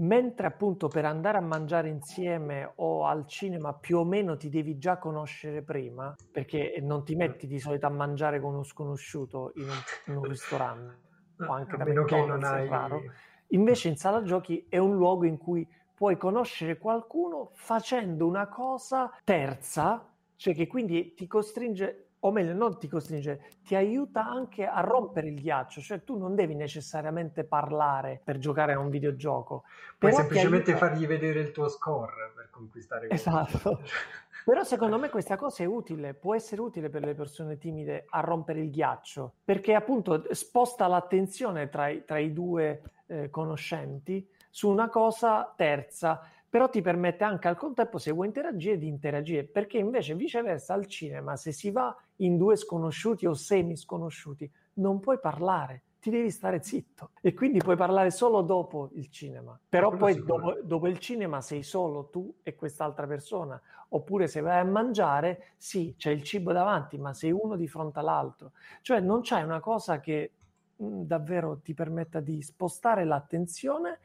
[0.00, 4.78] mentre appunto per andare a mangiare insieme o al cinema più o meno ti devi
[4.78, 9.64] già conoscere prima, perché non ti metti di solito a mangiare con uno sconosciuto in
[9.64, 11.08] un, in un ristorante
[11.46, 12.68] o anche da meno che non hai...
[12.68, 13.02] Raro
[13.50, 19.12] Invece in sala giochi è un luogo in cui puoi conoscere qualcuno facendo una cosa
[19.24, 24.80] terza, cioè che quindi ti costringe, o meglio, non ti costringe, ti aiuta anche a
[24.80, 29.64] rompere il ghiaccio, cioè tu non devi necessariamente parlare per giocare a un videogioco.
[29.98, 30.86] Puoi semplicemente aiuta...
[30.86, 33.80] fargli vedere il tuo score per conquistare Esatto.
[34.42, 38.20] Però secondo me questa cosa è utile, può essere utile per le persone timide a
[38.20, 42.80] rompere il ghiaccio, perché appunto sposta l'attenzione tra i, tra i due
[43.10, 48.78] eh, conoscenti su una cosa terza, però ti permette anche al contempo, se vuoi interagire,
[48.78, 53.76] di interagire, perché invece viceversa al cinema, se si va in due sconosciuti o semi
[53.76, 59.10] sconosciuti, non puoi parlare, ti devi stare zitto e quindi puoi parlare solo dopo il
[59.10, 59.58] cinema.
[59.68, 63.60] Però poi dopo, dopo, il cinema sei solo tu e quest'altra persona.
[63.90, 67.98] Oppure se vai a mangiare, sì, c'è il cibo davanti, ma sei uno di fronte
[67.98, 68.52] all'altro.
[68.80, 70.32] Cioè non c'è una cosa che
[70.80, 73.98] davvero ti permetta di spostare l'attenzione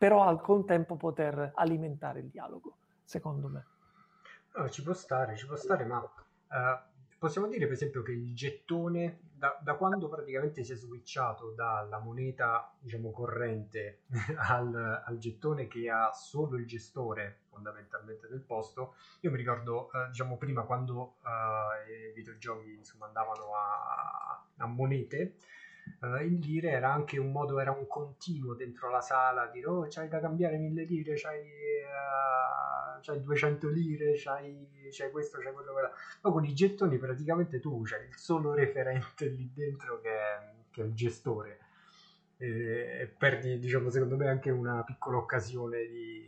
[0.00, 3.66] però al contempo poter alimentare il dialogo, secondo me.
[4.54, 8.34] No, ci può stare, ci può stare, ma uh, possiamo dire per esempio che il
[8.34, 14.04] gettone, da, da, quando praticamente si è switchato dalla moneta, diciamo, corrente
[14.48, 20.08] al, al, gettone che ha solo il gestore fondamentalmente del posto, io mi ricordo, uh,
[20.08, 25.34] diciamo, prima quando uh, i videogiochi insomma andavano a, a monete,
[26.00, 29.86] uh, il lire era anche un modo, era un continuo dentro la sala, dire oh
[29.88, 35.72] c'hai da cambiare mille lire, c'hai, uh, c'hai 200 lire, c'hai, c'hai questo, c'hai quello,
[35.72, 35.90] quello.
[36.22, 40.82] Ma con i gettoni praticamente tu c'hai il solo referente lì dentro che è, che
[40.82, 41.58] è il gestore.
[42.36, 46.24] E, e perdi, diciamo, secondo me anche una piccola occasione di,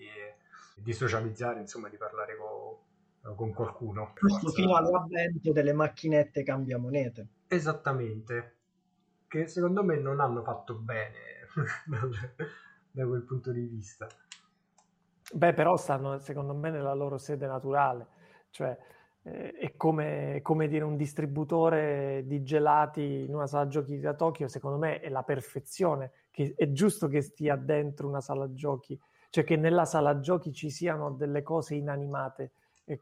[0.77, 4.13] di socializzare, insomma, di parlare con, con qualcuno.
[4.19, 7.27] Questo fino all'avvento delle macchinette cambia monete.
[7.47, 8.57] Esattamente,
[9.33, 11.47] che secondo me non hanno fatto bene
[12.93, 14.07] da quel punto di vista.
[15.33, 18.07] Beh, però stanno secondo me nella loro sede naturale,
[18.51, 18.77] cioè
[19.23, 24.49] eh, è come, come, dire un distributore di gelati in una sala giochi da Tokyo,
[24.49, 29.45] secondo me è la perfezione, che è giusto che stia dentro una sala giochi, cioè
[29.45, 32.53] che nella sala giochi ci siano delle cose inanimate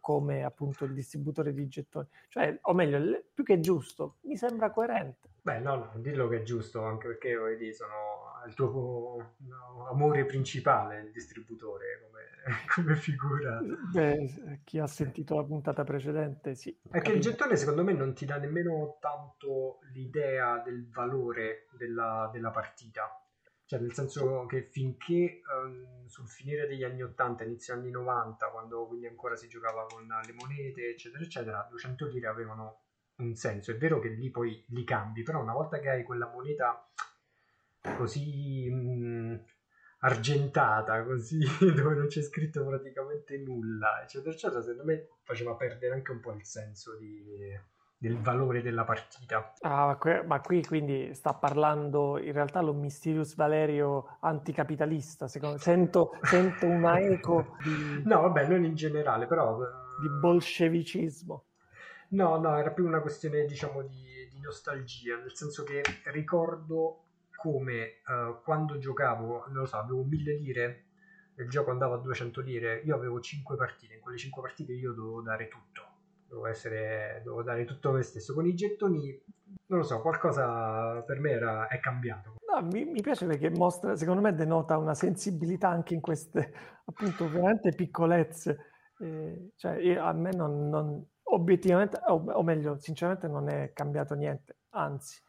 [0.00, 5.28] come appunto il distributore di gettoni, cioè, o meglio, più che giusto, mi sembra coerente.
[5.42, 10.24] Beh, no, no, dillo che è giusto, anche perché vedi, sono il tuo no, amore
[10.26, 12.20] principale, il distributore come,
[12.74, 13.60] come figura.
[13.92, 16.78] Beh, chi ha sentito la puntata precedente, sì.
[16.90, 22.50] Che il gettone secondo me non ti dà nemmeno tanto l'idea del valore della, della
[22.50, 23.10] partita
[23.70, 28.84] cioè nel senso che finché um, sul finire degli anni 80, inizio anni 90, quando
[28.88, 32.80] quindi ancora si giocava con le monete, eccetera, eccetera, 200 lire avevano
[33.18, 33.70] un senso.
[33.70, 36.84] È vero che lì poi li cambi, però una volta che hai quella moneta
[37.96, 39.34] così mh, mm,
[40.00, 41.38] argentata, così
[41.72, 46.32] dove non c'è scritto praticamente nulla, eccetera, eccetera, secondo me faceva perdere anche un po'
[46.32, 47.56] il senso di
[48.00, 49.52] del valore della partita.
[49.60, 56.64] Ah, ma qui quindi sta parlando in realtà lo Mysterious Valerio anticapitalista, secondo sento, sento
[56.64, 58.02] una eco di...
[58.08, 59.58] No, vabbè, non in generale, però...
[60.00, 61.44] Di bolscevicismo.
[62.08, 67.02] No, no, era più una questione, diciamo, di, di nostalgia, nel senso che ricordo
[67.36, 70.84] come uh, quando giocavo, non lo so, avevo mille lire,
[71.36, 74.92] il gioco andava a 200 lire, io avevo 5 partite, in quelle 5 partite io
[74.94, 75.89] dovevo dare tutto
[76.30, 78.32] devo, essere, devo dare tutto me stesso.
[78.32, 79.20] Con i gettoni,
[79.66, 82.36] non lo so, qualcosa per me era, è cambiato.
[82.46, 86.52] No, mi, mi, piace perché mostra, secondo me denota una sensibilità anche in queste,
[86.84, 88.66] appunto, veramente piccolezze.
[88.98, 94.14] Eh, cioè, io, a me non, non obiettivamente, o, o, meglio, sinceramente non è cambiato
[94.14, 95.20] niente, anzi.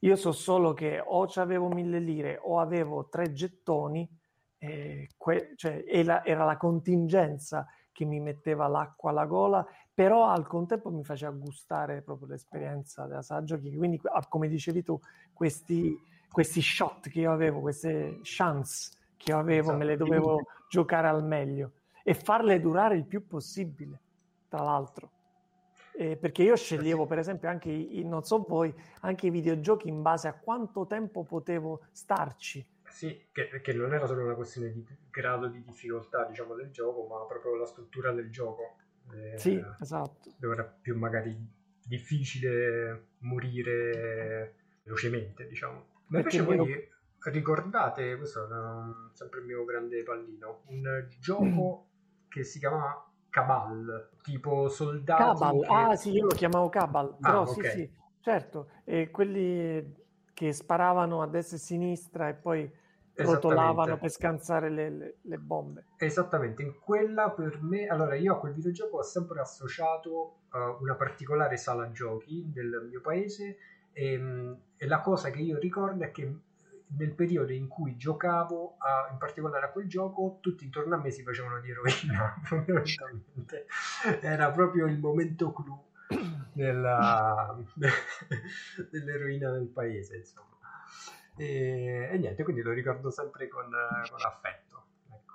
[0.00, 4.08] Io so solo che o avevo mille lire o avevo tre gettoni,
[4.58, 10.46] eh, que- cioè era, era la contingenza che mi metteva l'acqua alla gola, però al
[10.46, 13.74] contempo mi faceva gustare proprio l'esperienza della sala giochi.
[13.74, 15.00] Quindi, ah, come dicevi tu,
[15.32, 15.98] questi,
[16.30, 19.78] questi shot che io avevo, queste chance che io avevo, esatto.
[19.78, 23.98] me le dovevo giocare al meglio e farle durare il più possibile,
[24.50, 25.12] tra l'altro.
[25.96, 30.02] Eh, perché io sceglievo, per esempio, anche i, non so voi, anche i videogiochi in
[30.02, 32.62] base a quanto tempo potevo starci
[32.96, 37.06] sì, che, che, non era solo una questione di grado di difficoltà, diciamo, del gioco,
[37.06, 38.76] ma proprio la struttura del gioco.
[39.12, 40.34] Eh, sì, esatto.
[40.38, 41.36] Dove era più magari
[41.84, 45.86] difficile morire velocemente, diciamo.
[46.08, 46.88] Ma invece voi io...
[47.30, 51.88] ricordate, questo è sempre il mio grande pallino, un gioco
[52.28, 55.22] che si chiama Cabal, tipo soldati...
[55.22, 55.66] Cabal, che...
[55.68, 57.70] ah sì, io lo chiamavo Cabal, ah, però okay.
[57.70, 62.70] sì, sì, certo, e quelli che sparavano a destra e a sinistra e poi
[63.16, 65.84] rotolavano per scansare le, le, le, bombe.
[65.96, 70.94] Esattamente, in quella per me, allora io a quel videogioco ho sempre associato uh, una
[70.94, 73.56] particolare sala giochi del mio paese
[73.92, 76.34] e, mm, e, la cosa che io ricordo è che
[76.88, 81.10] nel periodo in cui giocavo a, in particolare a quel gioco tutti intorno a me
[81.10, 83.66] si facevano di eroina fondamentalmente
[84.20, 85.82] era proprio il momento clou
[86.52, 87.58] della,
[88.90, 90.55] dell'eroina del paese insomma
[91.36, 94.84] E, e niente, quindi lo ricordo sempre con, con affetto.
[95.12, 95.34] Ecco.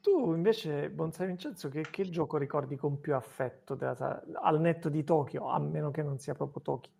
[0.00, 5.04] Tu invece, Bonsai Vincenzo, che, che, gioco ricordi con più affetto della, al netto di
[5.04, 6.92] Tokyo, a meno che non sia proprio Tokyo?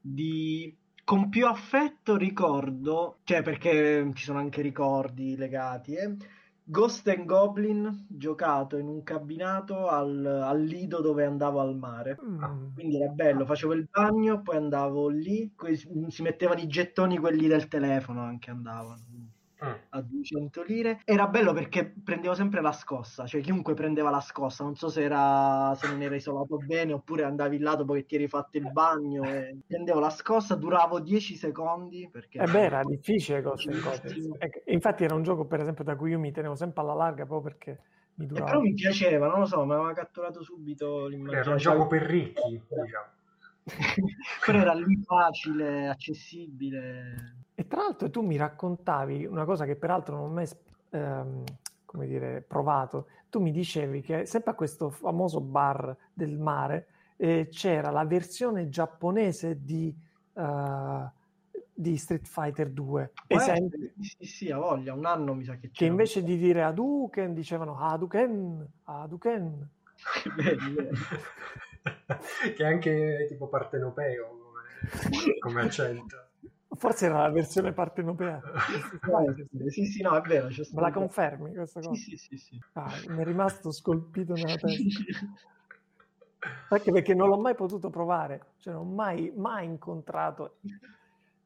[0.00, 6.16] Di con più affetto ricordo, cioè perché ci sono anche ricordi legati, eh?
[6.72, 12.18] Ghost and Goblin giocato in un cabinato al, al lido dove andavo al mare.
[12.24, 12.72] Mm.
[12.74, 15.52] Quindi era bello, facevo il bagno, poi andavo lì,
[16.08, 19.04] si mettevano i gettoni quelli del telefono anche andavano
[19.94, 21.00] a 200 lire.
[21.04, 25.02] Era bello perché prendevo sempre la scossa, cioè chiunque prendeva la scossa, non so se,
[25.02, 28.70] era, se non era isolato bene oppure andavi là dopo che ti eri fatto il
[28.70, 32.38] bagno e prendevo la scossa, duravo 10 secondi perché...
[32.38, 33.70] Eh beh, era difficile cose.
[34.66, 37.52] Infatti era un gioco per esempio da cui io mi tenevo sempre alla larga proprio
[37.52, 37.80] perché...
[38.14, 38.46] Mi durava.
[38.46, 41.40] Eh, però mi piaceva, non lo so, mi aveva catturato subito l'immagine.
[41.40, 43.20] Era un gioco per ricchi, diciamo.
[44.44, 47.41] però era lì facile, accessibile.
[47.54, 50.48] E tra l'altro tu mi raccontavi una cosa che peraltro non ho mai
[50.90, 51.44] ehm,
[51.92, 53.08] come dire, provato.
[53.28, 56.86] Tu mi dicevi che sempre a questo famoso bar del mare
[57.16, 59.94] eh, c'era la versione giapponese di,
[60.32, 61.06] uh,
[61.72, 63.12] di Street Fighter 2.
[63.26, 65.74] Esempio, sì, sì, ha voglia, un anno mi sa che c'era.
[65.74, 69.68] Che invece di dire Hadouken dicevano Hadouken, Hadouken.
[72.54, 76.31] che è anche tipo partenopeo come, come accento.
[76.74, 78.40] Forse era la versione partenopea.
[79.68, 80.48] sì, sì, no, è vero.
[80.48, 81.94] Me la confermi questa cosa?
[81.94, 82.58] Sì, sì, sì.
[82.72, 84.90] Ah, mi è rimasto scolpito nella testa.
[86.70, 90.56] Anche perché non l'ho mai potuto provare, cioè non ho mai, mai incontrato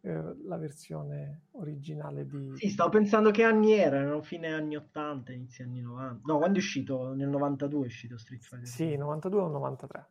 [0.01, 2.53] eh, la versione originale di...
[2.55, 6.21] Sì, stavo pensando che anni erano, fine anni 80, inizi anni 90.
[6.25, 7.13] No, quando è uscito?
[7.13, 8.67] Nel 92 è uscito Street Fighter.
[8.67, 10.07] Sì, 92 o 93.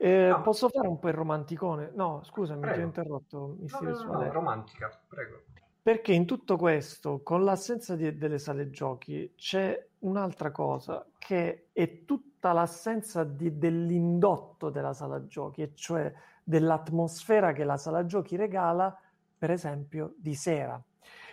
[0.00, 0.42] Eh, no.
[0.42, 1.90] Posso fare un po' il romanticone?
[1.94, 2.76] No, scusami, prego.
[2.76, 3.56] ti ho interrotto.
[3.58, 5.42] Mi no, no, no, romantica, prego.
[5.82, 12.04] Perché in tutto questo, con l'assenza di, delle sale giochi, c'è un'altra cosa che è
[12.04, 16.12] tutta l'assenza di, dell'indotto della sala giochi, e cioè
[16.44, 18.96] dell'atmosfera che la sala giochi regala,
[19.36, 20.80] per esempio, di sera.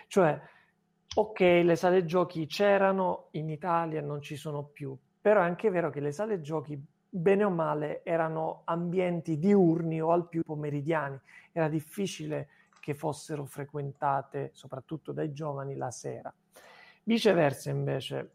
[0.08, 0.40] Cioè,
[1.14, 5.90] ok, le sale giochi c'erano in Italia, non ci sono più, però è anche vero
[5.90, 11.18] che le sale giochi bene o male erano ambienti diurni o al più pomeridiani.
[11.52, 12.48] Era difficile
[12.80, 16.32] che fossero frequentate soprattutto dai giovani la sera.
[17.02, 18.30] Viceversa invece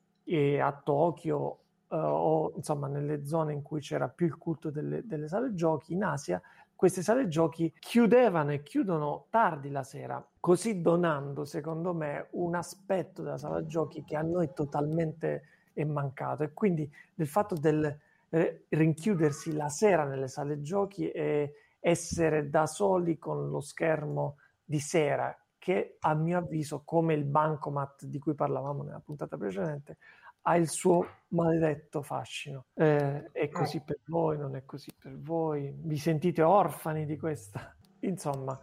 [0.59, 1.59] a Tokyo
[1.89, 5.93] eh, o insomma nelle zone in cui c'era più il culto delle, delle sale giochi
[5.93, 6.41] in Asia,
[6.73, 13.21] queste sale giochi chiudevano e chiudono tardi la sera, così donando secondo me un aspetto
[13.21, 15.43] della sala giochi che a noi totalmente
[15.73, 17.95] è mancato e quindi del fatto del
[18.31, 24.79] eh, rinchiudersi la sera nelle sale giochi e essere da soli con lo schermo di
[24.79, 29.97] sera che a mio avviso come il bancomat di cui parlavamo nella puntata precedente
[30.43, 32.65] ha il suo maledetto fascino.
[32.73, 35.71] Eh, è così per voi non è così per voi.
[35.75, 37.75] Vi sentite orfani di questa?
[38.01, 38.59] Insomma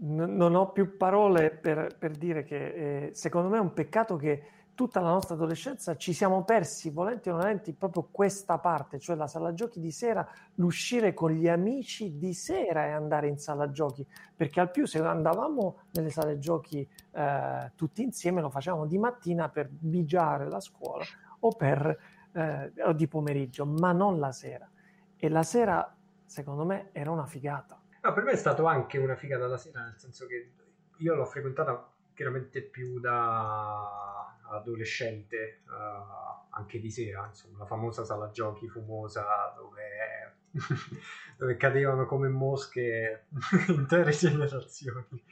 [0.00, 4.16] n- non ho più parole per, per dire che eh, secondo me è un peccato
[4.16, 4.42] che
[4.74, 9.26] tutta la nostra adolescenza ci siamo persi, volenti o nolenti, proprio questa parte, cioè la
[9.26, 14.06] sala giochi di sera, l'uscire con gli amici di sera e andare in sala giochi,
[14.34, 19.48] perché al più se andavamo nelle sale giochi eh, tutti insieme lo facevamo di mattina
[19.48, 21.04] per bigiare la scuola
[21.40, 21.98] o, per,
[22.32, 24.68] eh, o di pomeriggio, ma non la sera.
[25.16, 27.80] E la sera, secondo me, era una figata.
[28.02, 30.52] No, per me è stato anche una figata la sera, nel senso che
[30.98, 38.30] io l'ho frequentata chiaramente più da adolescente, uh, anche di sera, insomma, la famosa sala
[38.30, 40.36] giochi fumosa dove,
[41.36, 43.26] dove cadevano come mosche
[43.68, 45.22] intere generazioni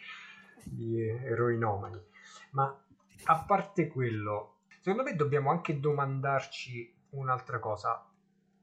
[0.65, 2.01] di eroinomani.
[2.51, 2.85] Ma
[3.25, 8.05] a parte quello, secondo me dobbiamo anche domandarci un'altra cosa.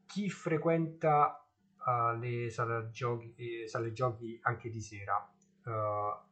[0.06, 1.46] Chi frequenta
[1.86, 5.32] uh, le sale giochi, eh, sale giochi anche di sera?
[5.64, 6.28] Uh,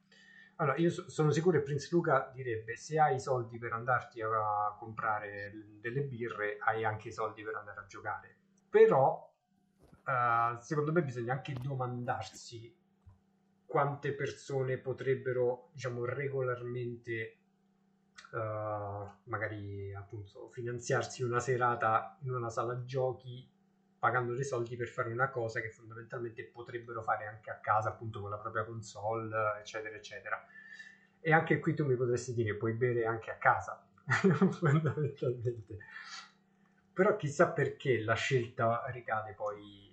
[0.59, 4.21] allora, io so, sono sicuro che Prince Luca direbbe se hai i soldi per andarti
[4.21, 8.35] a comprare delle birre, hai anche i soldi per andare a giocare.
[8.69, 9.33] Però,
[10.05, 12.75] uh, secondo me bisogna anche domandarsi
[13.65, 17.37] quante persone potrebbero, diciamo, regolarmente
[18.31, 23.47] uh, magari appunto finanziarsi una serata in una sala giochi
[23.99, 28.21] pagando dei soldi per fare una cosa che fondamentalmente potrebbero fare anche a casa, appunto
[28.21, 30.45] con la propria console, eccetera, eccetera.
[31.19, 35.77] E anche qui tu mi potresti dire, puoi bere anche a casa, fondamentalmente.
[36.93, 39.91] Però chissà perché la scelta ricade poi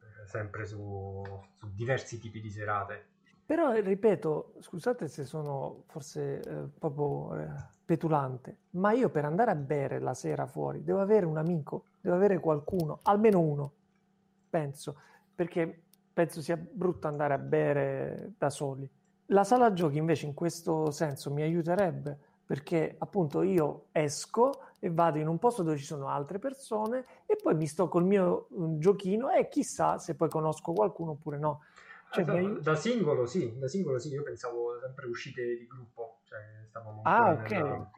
[0.00, 1.22] eh, sempre su,
[1.54, 3.06] su diversi tipi di serate.
[3.44, 7.48] Però ripeto, scusate se sono forse eh, proprio eh,
[7.84, 12.16] petulante, ma io per andare a bere la sera fuori devo avere un amico, devo
[12.16, 13.72] avere qualcuno, almeno uno,
[14.50, 14.96] penso,
[15.34, 18.88] perché penso sia brutto andare a bere da soli.
[19.26, 25.18] La sala giochi invece in questo senso mi aiuterebbe perché appunto io esco e vado
[25.18, 28.78] in un posto dove ci sono altre persone e poi mi sto col mio um,
[28.78, 31.62] giochino e chissà se poi conosco qualcuno oppure no.
[32.10, 36.40] Cioè, da, da, singolo sì, da singolo sì, io pensavo sempre uscite di gruppo, cioè
[36.68, 37.50] stavamo Ah, ok.
[37.50, 37.90] Nella...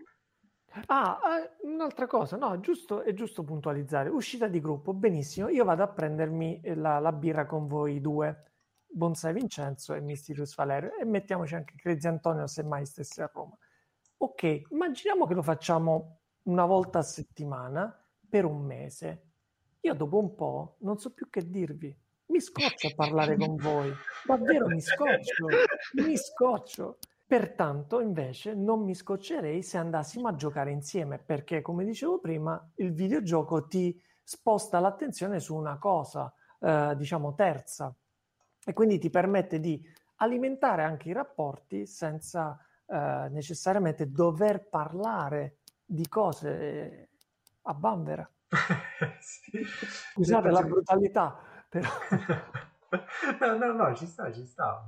[0.87, 4.09] Ah, eh, un'altra cosa, no, giusto, è giusto puntualizzare.
[4.09, 5.49] Uscita di gruppo, benissimo.
[5.49, 8.53] Io vado a prendermi la, la birra con voi due,
[8.87, 13.57] Bonsai Vincenzo e Mysterious Valerio, e mettiamoci anche Crazy Antonio se mai stesse a Roma.
[14.19, 17.97] Ok, immaginiamo che lo facciamo una volta a settimana
[18.29, 19.23] per un mese.
[19.81, 21.97] Io dopo un po' non so più che dirvi.
[22.27, 23.93] Mi scoccio a parlare con voi,
[24.27, 25.47] davvero mi scoccio,
[25.95, 26.99] mi scoccio.
[27.35, 32.93] Pertanto, invece, non mi scoccerei se andassimo a giocare insieme, perché, come dicevo prima, il
[32.93, 37.93] videogioco ti sposta l'attenzione su una cosa, eh, diciamo, terza,
[38.65, 39.85] e quindi ti permette di
[40.19, 42.57] alimentare anche i rapporti senza
[42.87, 47.09] eh, necessariamente dover parlare di cose
[47.63, 48.31] a bambera.
[49.19, 49.61] sì.
[50.13, 51.37] Scusate la brutalità,
[51.69, 51.89] però...
[53.41, 54.87] no, no, no, ci sta, ci sta.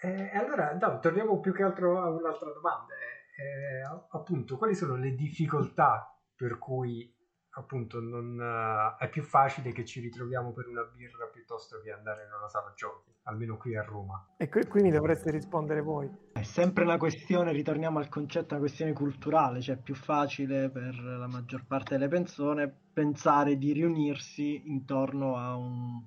[0.00, 2.94] E eh, allora, no, torniamo più che altro a un'altra domanda.
[3.36, 7.14] Eh, appunto, quali sono le difficoltà per cui
[7.58, 12.24] appunto non, uh, è più facile che ci ritroviamo per una birra piuttosto che andare
[12.24, 14.34] in una sala giochi, almeno qui a Roma.
[14.36, 16.10] E qui, quindi dovreste rispondere voi.
[16.32, 20.94] È sempre una questione, ritorniamo al concetto, una questione culturale, cioè è più facile per
[20.98, 26.02] la maggior parte delle persone pensare di riunirsi intorno a, un,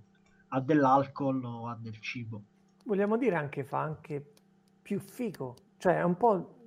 [0.50, 2.44] a dell'alcol o a del cibo.
[2.86, 4.34] Vogliamo dire anche fa anche
[4.82, 6.58] più figo, cioè è un po'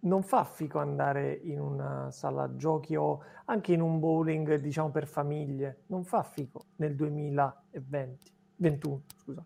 [0.00, 5.06] non fa fico andare in una sala giochi o anche in un bowling, diciamo, per
[5.06, 5.84] famiglie.
[5.86, 9.44] Non fa fico nel 2020, 21, scusa.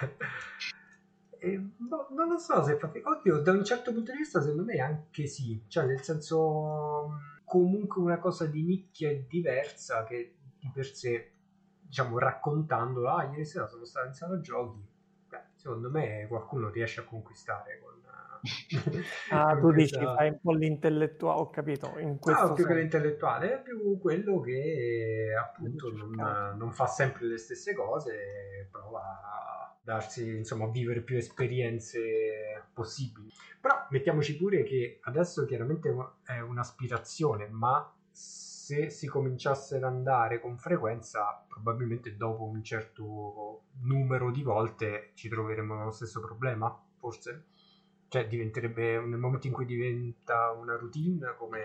[1.38, 3.10] eh, no, non lo so se fa fico.
[3.10, 5.62] Oddio, da un certo punto di vista, secondo me anche sì.
[5.68, 11.32] Cioè, nel senso, comunque una cosa di nicchia e diversa che di per sé,
[11.90, 14.78] diciamo, raccontandola, ah, ieri sera sono stato in sala giochi.
[15.28, 17.98] Beh, secondo me qualcuno riesce a conquistare con
[19.30, 20.14] ah, tu dici questa...
[20.14, 21.98] fai un po' l'intellettuale, ho capito.
[21.98, 27.26] In questo no, più che l'intellettuale, è più quello che appunto non, non, fa sempre
[27.26, 33.28] le stesse cose, prova a darsi, insomma, a vivere più esperienze possibili.
[33.60, 37.92] Però mettiamoci pure che adesso chiaramente è un'aspirazione, ma
[38.70, 45.28] se si cominciasse ad andare con frequenza, probabilmente dopo un certo numero di volte ci
[45.28, 47.46] troveremo nello stesso problema, forse?
[48.06, 51.62] cioè diventerebbe nel momento in cui diventa una routine come,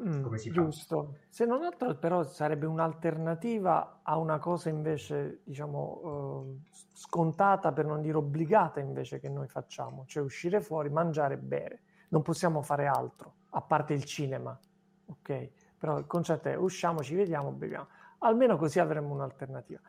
[0.00, 1.12] mm, come si giusto.
[1.12, 1.18] fa.
[1.28, 8.00] Se non altro però sarebbe un'alternativa a una cosa invece diciamo eh, scontata per non
[8.00, 11.82] dire obbligata invece che noi facciamo, cioè uscire fuori, mangiare e bere.
[12.10, 14.56] Non possiamo fare altro, a parte il cinema,
[15.06, 15.50] ok?
[15.78, 17.86] Però il concetto è usciamo, ci vediamo, beviamo.
[18.18, 19.80] Almeno così avremo un'alternativa.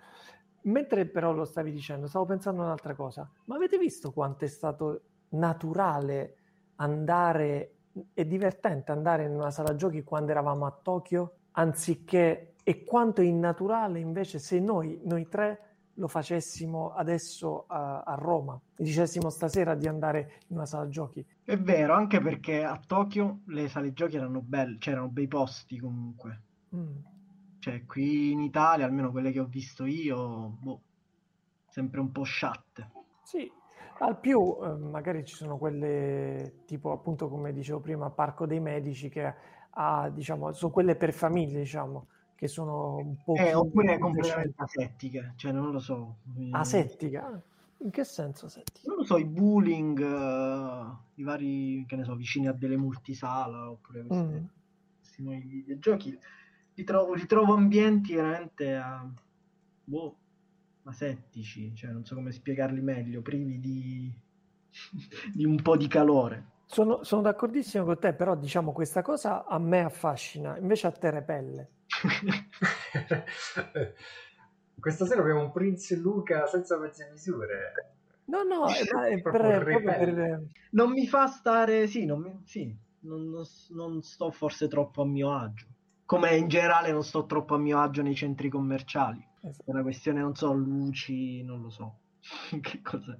[0.64, 3.30] Mentre però lo stavi dicendo, stavo pensando a un'altra cosa.
[3.46, 6.36] Ma avete visto quanto è stato naturale
[6.76, 7.76] andare,
[8.14, 13.26] è divertente andare in una sala giochi quando eravamo a Tokyo, anziché, e quanto è
[13.26, 15.68] innaturale invece se noi, noi tre,
[16.00, 21.24] lo facessimo adesso a, a Roma e dicessimo stasera di andare in una sala giochi.
[21.43, 26.41] È vero, anche perché a Tokyo le sale giochi erano belle, c'erano bei posti comunque.
[26.76, 26.97] Mm.
[27.60, 30.82] Cioè, qui in Italia, almeno quelle che ho visto io, boh,
[31.68, 32.91] sempre un po' sciatte.
[33.24, 33.52] Sì,
[34.00, 39.10] al più, eh, magari ci sono quelle tipo appunto come dicevo prima, Parco dei Medici
[39.10, 39.34] che
[39.72, 42.08] ha, diciamo, sono quelle per famiglie, diciamo,
[42.40, 46.20] che sono un po' eh, oppure completamente asettiche, cioè non lo so.
[46.52, 47.44] Asettica?
[47.80, 48.88] In che senso asettica?
[48.88, 53.70] Non lo so, i bullying, uh, i vari, che ne so, vicini a delle multisala,
[53.70, 54.46] oppure questi, mm.
[55.02, 56.18] questi nuovi videogiochi,
[56.76, 59.06] li trovo, li trovo ambienti veramente a...
[59.84, 60.16] Boh,
[60.84, 64.14] asettici, cioè non so come spiegarli meglio, privi di,
[65.36, 66.52] di un po' di calore.
[66.68, 71.10] Sono, sono, d'accordissimo con te, però diciamo questa cosa a me affascina, invece a te
[71.10, 71.70] repelle.
[74.80, 77.74] Questa sera abbiamo un Prince Luca senza mezze misure.
[78.26, 80.43] No, no, è, è per, per...
[80.72, 85.06] Non mi fa stare, sì, non, mi, sì non, non, non sto forse troppo a
[85.06, 85.68] mio agio.
[86.06, 89.26] Come in generale non sto troppo a mio agio nei centri commerciali.
[89.41, 89.70] Esatto.
[89.70, 92.00] È una questione, non so, luci, non lo so.
[92.62, 93.18] che cos'è.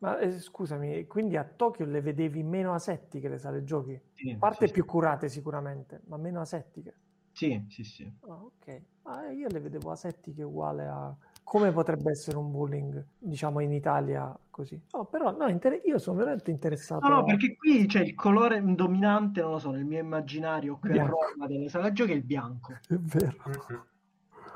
[0.00, 4.00] Ma eh, scusami, quindi a Tokyo le vedevi meno asettiche le sale giochi?
[4.14, 6.94] Sì, A parte sì, più curate sicuramente, ma meno asettiche.
[7.38, 8.12] Sì, sì, sì.
[8.26, 8.82] Ah, ok.
[9.04, 11.14] Ah, io le vedevo asettiche uguale a
[11.44, 14.78] come potrebbe essere un bullying, diciamo in Italia così.
[14.92, 17.06] No, però no, inter- io sono veramente interessato.
[17.06, 20.78] No, no, a- perché qui c'è il colore dominante, non lo so, nel mio immaginario
[20.78, 21.16] qui a Bianco.
[21.32, 22.72] Roma delle sale giochi è il bianco.
[22.72, 23.86] È vero.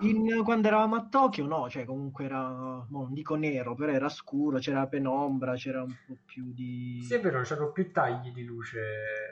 [0.03, 4.09] In- quando eravamo a Tokyo, no, cioè comunque era, no, non dico nero, però era
[4.09, 7.01] scuro, c'era penombra, c'era un po' più di...
[7.03, 8.81] Sì, è vero, c'erano più tagli di luce.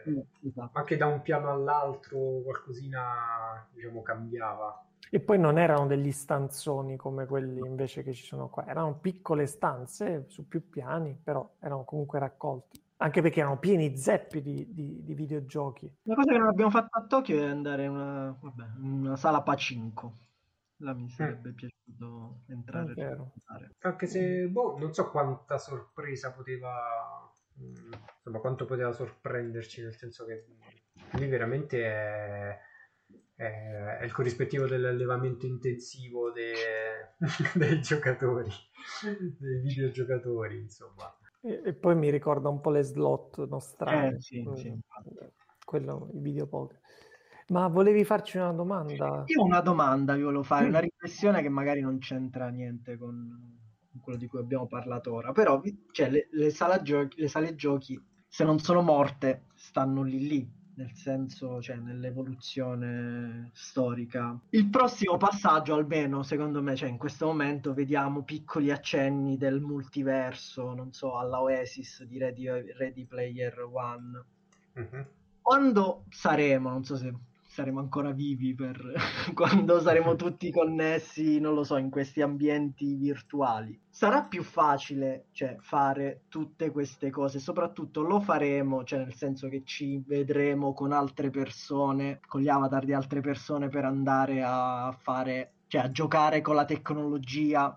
[0.08, 0.78] Mm, esatto.
[0.78, 4.84] Anche da un piano all'altro qualcosina, diciamo, cambiava.
[5.12, 9.46] E poi non erano degli stanzoni come quelli invece che ci sono qua, erano piccole
[9.46, 12.80] stanze su più piani, però erano comunque raccolti.
[12.98, 15.92] Anche perché erano pieni zeppi di, di- di videogiochi.
[16.02, 19.16] La cosa che non abbiamo fatto a Tokyo è andare in una, vabbè, in una
[19.16, 20.12] sala Pacinco.
[20.80, 22.92] Là mi sarebbe piaciuto entrare.
[22.92, 23.32] È vero.
[23.34, 23.70] giocare.
[23.80, 30.24] Anche se, boh, non so quanta sorpresa poteva, mm, insomma, quanto poteva sorprenderci, nel senso
[30.24, 30.46] che
[31.14, 32.58] lì veramente è,
[33.34, 37.14] è- è il corrispettivo dell'allevamento intensivo de-
[37.54, 38.50] dei giocatori,
[39.38, 41.14] dei videogiocatori, insomma.
[41.42, 44.16] E, e poi mi ricorda un po' le slot nostrane.
[44.16, 44.78] Eh, sì, Mm, sì.
[45.64, 46.80] Quello, i videopoker.
[47.50, 49.24] Ma volevi farci una domanda?
[49.26, 50.68] Io ho una domanda vi volevo fare, Mm.
[50.68, 53.58] una riflessione che magari non c'entra niente con
[54.00, 58.00] quello di cui abbiamo parlato ora, però cioè, le, le sala giochi, le sale giochi,
[58.28, 64.38] se non sono morte, stanno lì lì, nel senso, cioè nell'evoluzione storica.
[64.50, 70.72] Il prossimo passaggio, almeno secondo me, cioè in questo momento vediamo piccoli accenni del multiverso,
[70.72, 72.46] non so, alla Oasis di Ready,
[72.76, 74.24] Ready Player One.
[74.74, 75.06] Mhm.
[75.42, 77.12] Quando saremo, non so se
[77.50, 78.80] saremo ancora vivi per
[79.34, 85.56] quando saremo tutti connessi, non lo so, in questi ambienti virtuali, sarà più facile, cioè,
[85.58, 91.30] fare tutte queste cose, soprattutto lo faremo, cioè nel senso che ci vedremo con altre
[91.30, 96.54] persone, con gli avatar di altre persone per andare a fare, cioè a giocare con
[96.54, 97.76] la tecnologia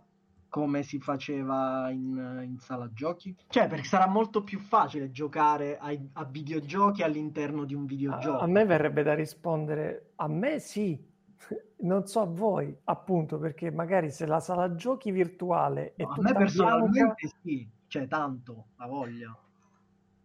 [0.53, 3.35] come si faceva in, in sala giochi?
[3.47, 8.37] Cioè, perché sarà molto più facile giocare ai- a, videogiochi all'interno di un A, videogioco.
[8.37, 11.03] a me verrebbe da rispondere, a me sì,
[11.81, 16.21] non so a voi, appunto, perché magari se la sala giochi virtuale è No, a
[16.21, 19.35] me personalmente bianca, sì, cioè tanto, la voglia.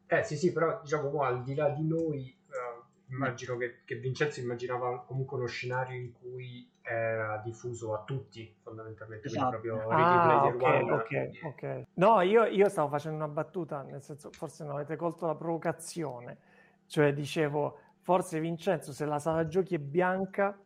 [0.09, 3.95] Eh sì, sì, però diciamo qua, al di là di noi, eh, immagino che, che
[3.95, 9.61] Vincenzo immaginava comunque uno scenario in cui era diffuso a tutti, fondamentalmente, quindi Esatto.
[9.61, 10.93] proprio Ready Ah, Player ok, One.
[10.93, 11.83] ok, quindi- ok.
[11.95, 16.39] No, io, io stavo facendo una battuta, nel senso, forse non avete colto la provocazione.
[16.87, 20.59] Cioè, dicevo, forse Vincenzo, se la sala giochi è bianca,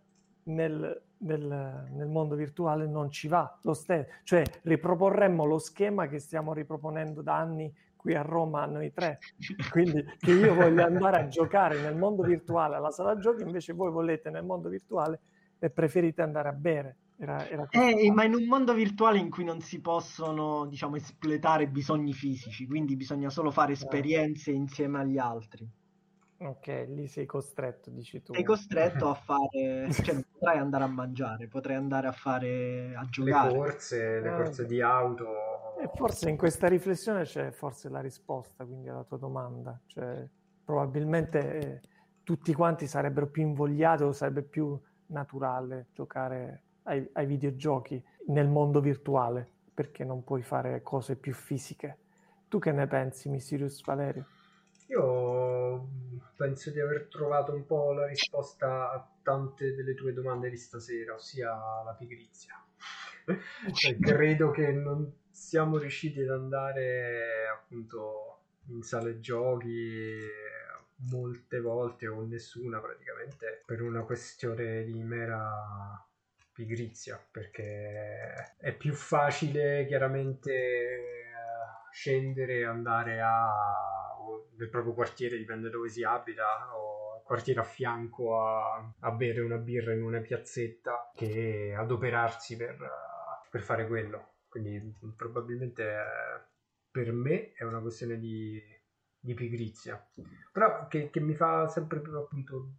[0.44, 4.08] nel, nel- nel mondo virtuale non ci va lo stesso.
[4.22, 9.18] Cioè, riproporremmo lo schema che stiamo riproponendo da anni qui a Roma, noi tre.
[9.70, 13.90] Quindi, che io voglio andare a giocare nel mondo virtuale alla sala giochi, invece voi
[13.92, 15.20] volete nel mondo virtuale
[15.64, 16.98] e preferite andare a bere.
[17.16, 21.68] Era, era Eh, ma in un mondo virtuale in cui non si possono, diciamo, espletare
[21.68, 25.68] bisogni fisici, quindi bisogna solo fare esperienze insieme agli altri.
[26.38, 28.34] Ok, lì sei costretto, dici tu.
[28.34, 33.00] Sei costretto a fare, cioè non potrai andare a mangiare, potrai andare a fare, a
[33.02, 33.52] Le giocare.
[33.52, 35.24] corse, le Ah, corse di auto.
[35.80, 39.80] E forse in questa riflessione c'è forse la risposta, quindi alla tua domanda.
[39.86, 40.28] Cioè,
[40.64, 41.80] probabilmente eh,
[42.22, 44.78] tutti quanti sarebbero più invogliati o sarebbe più
[45.12, 51.98] naturale giocare ai, ai videogiochi nel mondo virtuale, perché non puoi fare cose più fisiche.
[52.48, 54.26] Tu che ne pensi, Mysterious Valerio?
[54.88, 55.88] Io
[56.36, 61.14] penso di aver trovato un po' la risposta a tante delle tue domande di stasera,
[61.14, 61.50] ossia
[61.84, 62.54] la pigrizia.
[63.72, 70.18] Cioè, credo che non siamo riusciti ad andare appunto in sale giochi
[71.10, 76.04] molte volte o nessuna praticamente per una questione di mera
[76.52, 81.30] pigrizia perché è più facile chiaramente eh,
[81.90, 83.50] scendere e andare a
[84.56, 89.40] nel proprio quartiere dipende dove si abita o al quartiere a fianco a, a bere
[89.40, 92.76] una birra in una piazzetta che adoperarsi per,
[93.50, 94.34] per fare quello.
[94.48, 96.50] Quindi probabilmente eh,
[96.90, 98.60] per me è una questione di,
[99.22, 100.04] di pigrizia
[100.52, 102.78] però che, che mi fa sempre più appunto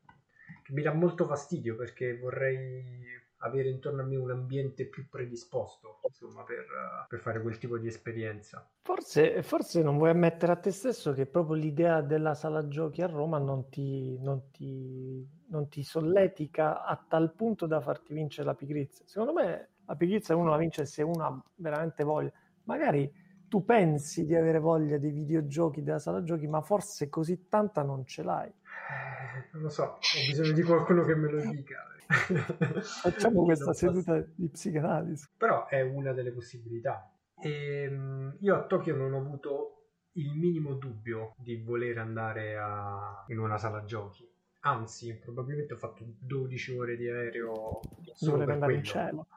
[0.61, 3.05] che mi dà molto fastidio perché vorrei
[3.37, 6.65] avere intorno a me un ambiente più predisposto insomma per,
[7.07, 11.25] per fare quel tipo di esperienza Forse, forse non vuoi ammettere a te stesso che
[11.25, 17.01] proprio l'idea della sala giochi a Roma non ti, non ti, non ti solletica a
[17.07, 19.05] tal punto da farti vincere la pigrizia.
[19.07, 22.29] Secondo me la pigrizia uno la vince se uno ha veramente voglia.
[22.63, 23.09] Magari
[23.53, 28.03] tu pensi di avere voglia dei videogiochi, della sala giochi, ma forse così tanta non
[28.03, 28.49] ce l'hai.
[28.49, 31.87] Eh, non lo so, ho bisogno di qualcuno che me lo dica.
[32.81, 35.27] Facciamo questa seduta di psicanalisi.
[35.37, 37.15] Però è una delle possibilità.
[37.39, 43.23] E, ehm, io a Tokyo non ho avuto il minimo dubbio di voler andare a...
[43.27, 44.27] in una sala giochi.
[44.61, 47.81] Anzi, probabilmente ho fatto 12 ore di aereo
[48.15, 48.77] solo per andare quello.
[48.79, 49.27] in cielo.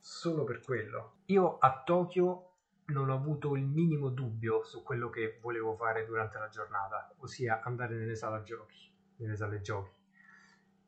[0.00, 1.18] Solo per quello.
[1.26, 2.49] Io a Tokyo
[2.90, 7.60] non ho avuto il minimo dubbio su quello che volevo fare durante la giornata, ossia
[7.62, 9.98] andare nelle sale giochi, nelle sale giochi.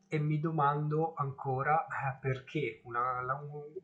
[0.07, 3.21] E mi domando ancora eh, perché una,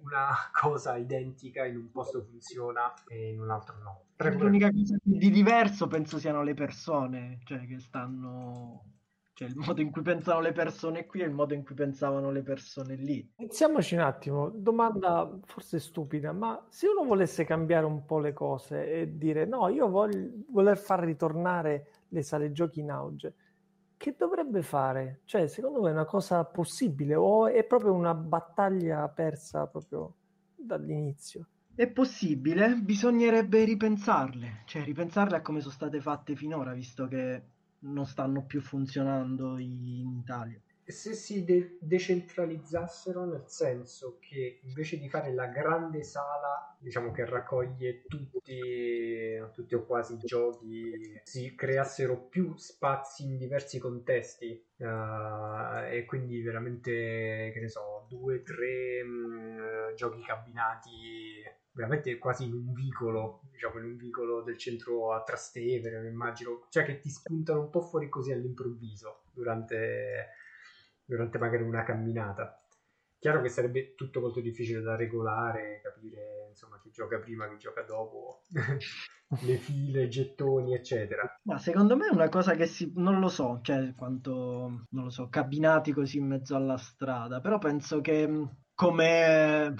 [0.02, 4.04] una, cosa identica in un posto funziona e in un altro no.
[4.38, 8.99] L'unica cosa di diverso penso siano le persone, cioè che stanno
[9.40, 12.30] cioè il modo in cui pensano le persone qui e il modo in cui pensavano
[12.30, 13.26] le persone lì.
[13.38, 18.92] Iniziamoci un attimo, domanda forse stupida, ma se uno volesse cambiare un po' le cose
[18.92, 23.34] e dire no, io voglio voler far ritornare le sale giochi in auge,
[23.96, 25.22] che dovrebbe fare?
[25.24, 30.16] Cioè, secondo voi è una cosa possibile o è proprio una battaglia persa proprio
[30.54, 31.48] dall'inizio?
[31.74, 37.42] È possibile, bisognerebbe ripensarle, cioè ripensarle a come sono state fatte finora, visto che
[37.82, 40.60] non stanno più funzionando in Italia.
[40.84, 47.26] Se si de- decentralizzassero nel senso che invece di fare la grande sala, diciamo che
[47.26, 55.84] raccoglie tutti, tutti o quasi i giochi, si creassero più spazi in diversi contesti uh,
[55.92, 60.90] e quindi veramente, che ne so, due, tre mh, mm, giochi cabinati
[61.80, 66.84] veramente quasi in un vicolo, diciamo in un vicolo del centro a Trastevere, immagino, cioè
[66.84, 70.32] che ti spuntano un po' fuori così all'improvviso durante,
[71.06, 72.62] durante magari una camminata.
[73.18, 77.84] Chiaro che sarebbe tutto molto difficile da regolare, capire insomma chi gioca prima, chi gioca
[77.84, 78.42] dopo,
[79.44, 81.40] le file, i gettoni, eccetera.
[81.44, 85.10] Ma secondo me è una cosa che si, non lo so, cioè quanto, non lo
[85.10, 88.28] so, cabinati così in mezzo alla strada, però penso che
[88.80, 89.76] come,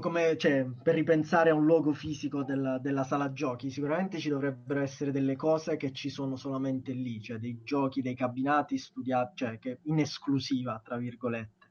[0.00, 4.80] come cioè, per ripensare a un luogo fisico della, della, sala giochi, sicuramente ci dovrebbero
[4.80, 9.60] essere delle cose che ci sono solamente lì, cioè dei giochi, dei cabinati studiati, cioè
[9.60, 11.68] che in esclusiva, tra virgolette.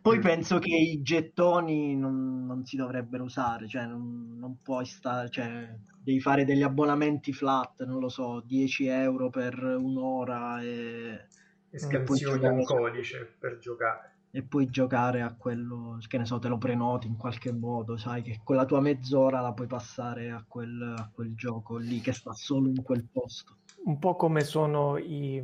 [0.00, 0.22] Poi mm.
[0.22, 5.72] penso che i gettoni non, non si dovrebbero usare, cioè non, non, puoi stare, cioè
[6.02, 11.26] devi fare degli abbonamenti flat, non lo so, 10 euro per un'ora e,
[11.70, 16.48] e scansioni un codice per giocare e puoi giocare a quello, che ne so, te
[16.48, 20.94] lo prenoti in qualche modo, sai che quella tua mezz'ora la puoi passare a quel,
[20.96, 23.58] a quel gioco lì che sta solo in quel posto.
[23.84, 25.38] Un po' come sono i,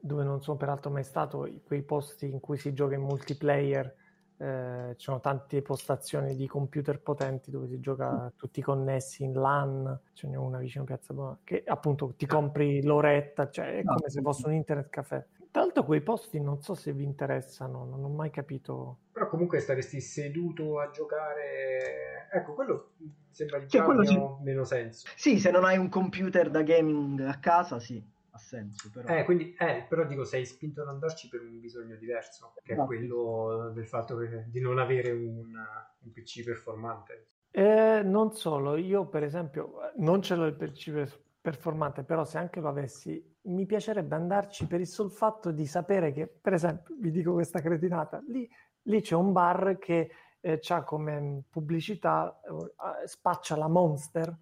[0.00, 3.94] dove non sono peraltro mai stato, quei posti in cui si gioca in multiplayer,
[4.38, 10.00] eh, ci sono tante postazioni di computer potenti dove si gioca tutti connessi in LAN,
[10.14, 14.08] ce n'è una vicino a Piazza Buona, che appunto ti compri l'oretta, cioè è come
[14.08, 15.26] se fosse un internet caffè.
[15.56, 18.98] Tra l'altro quei posti non so se vi interessano, non ho mai capito.
[19.10, 22.28] Però comunque staresti seduto a giocare...
[22.30, 22.90] Ecco, quello
[23.30, 24.20] sembra di cioè, sì.
[24.42, 25.08] meno senso.
[25.16, 28.90] Sì, se non hai un computer da gaming a casa, sì, ha senso.
[28.92, 32.74] Però, eh, quindi, eh, però dico, sei spinto ad andarci per un bisogno diverso, che
[32.74, 32.82] no.
[32.82, 37.28] è quello del fatto che, di non avere un, un PC performante.
[37.50, 42.60] Eh, non solo, io per esempio non ce l'ho il PC performante, però se anche
[42.60, 47.10] lo avessi mi piacerebbe andarci per il sol fatto di sapere che, per esempio, vi
[47.10, 48.48] dico questa cretinata, lì,
[48.82, 54.36] lì c'è un bar che eh, ha come mm, pubblicità, eh, spaccia la Monster,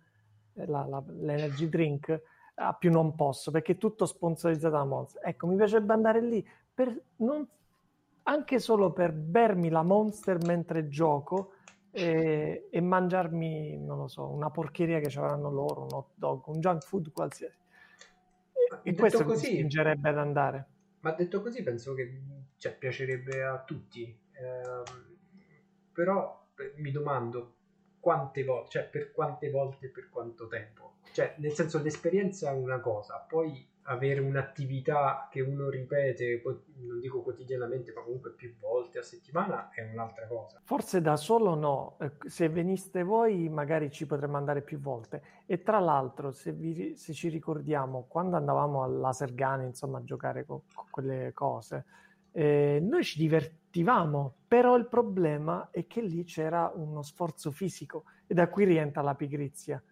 [0.55, 2.23] eh, la, la, l'energy drink,
[2.57, 5.27] a più non posso, perché è tutto sponsorizzato da Monster.
[5.27, 7.47] Ecco, mi piacerebbe andare lì per non,
[8.25, 11.53] anche solo per bermi la Monster mentre gioco
[11.91, 16.47] e, e mangiarmi, non lo so, una porcheria che ci avranno loro, un hot dog,
[16.47, 17.63] un junk food qualsiasi
[18.83, 20.69] e questo così, mi spingerebbe ad andare.
[21.01, 22.21] Ma detto così penso che
[22.57, 24.83] cioè, piacerebbe a tutti, eh,
[25.93, 26.47] però
[26.77, 27.57] mi domando
[28.01, 30.97] quante volte, cioè per quante volte e per quanto tempo.
[31.13, 36.43] Cioè, nel senso l'esperienza è una cosa, poi avere un'attività che uno ripete,
[36.77, 40.61] non dico quotidianamente, ma comunque più volte a settimana è un'altra cosa.
[40.65, 45.23] Forse da solo no, eh, se veniste voi magari ci potremmo andare più volte.
[45.47, 50.05] E tra l'altro, se, vi, se ci ricordiamo, quando andavamo al Laser Gun, insomma, a
[50.05, 51.85] giocare con, con quelle cose,
[52.33, 58.35] eh, noi ci divertivamo, però il problema è che lì c'era uno sforzo fisico e
[58.35, 59.83] da qui rientra la pigrizia,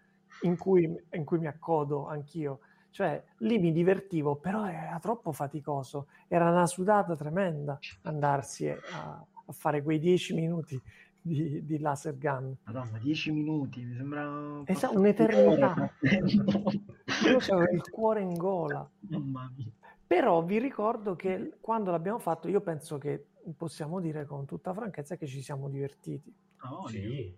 [0.43, 2.61] in cui, in cui mi accodo anch'io
[2.93, 6.07] cioè, lì mi divertivo, però era troppo faticoso.
[6.29, 10.81] Era una sudata tremenda andarsi a, a fare quei dieci minuti
[11.23, 12.55] di, di laser gun.
[12.65, 15.95] Madonna, 10 minuti, mi sembra esatto, un'eternità.
[16.03, 18.89] Io avevo il cuore in gola.
[19.09, 19.71] Mamma mia.
[20.07, 25.17] Però vi ricordo che quando l'abbiamo fatto, io penso che possiamo dire con tutta franchezza
[25.17, 26.31] che ci siamo divertiti.
[26.71, 27.35] Oh, sì,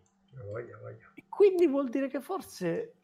[0.51, 0.81] voglio.
[1.15, 2.95] E quindi vuol dire che forse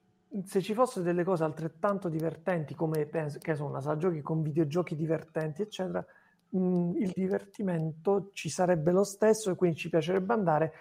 [0.44, 4.94] se ci fossero delle cose altrettanto divertenti come penso, che sono una giochi con videogiochi
[4.94, 6.04] divertenti, eccetera,
[6.50, 10.72] mh, il divertimento ci sarebbe lo stesso e quindi ci piacerebbe andare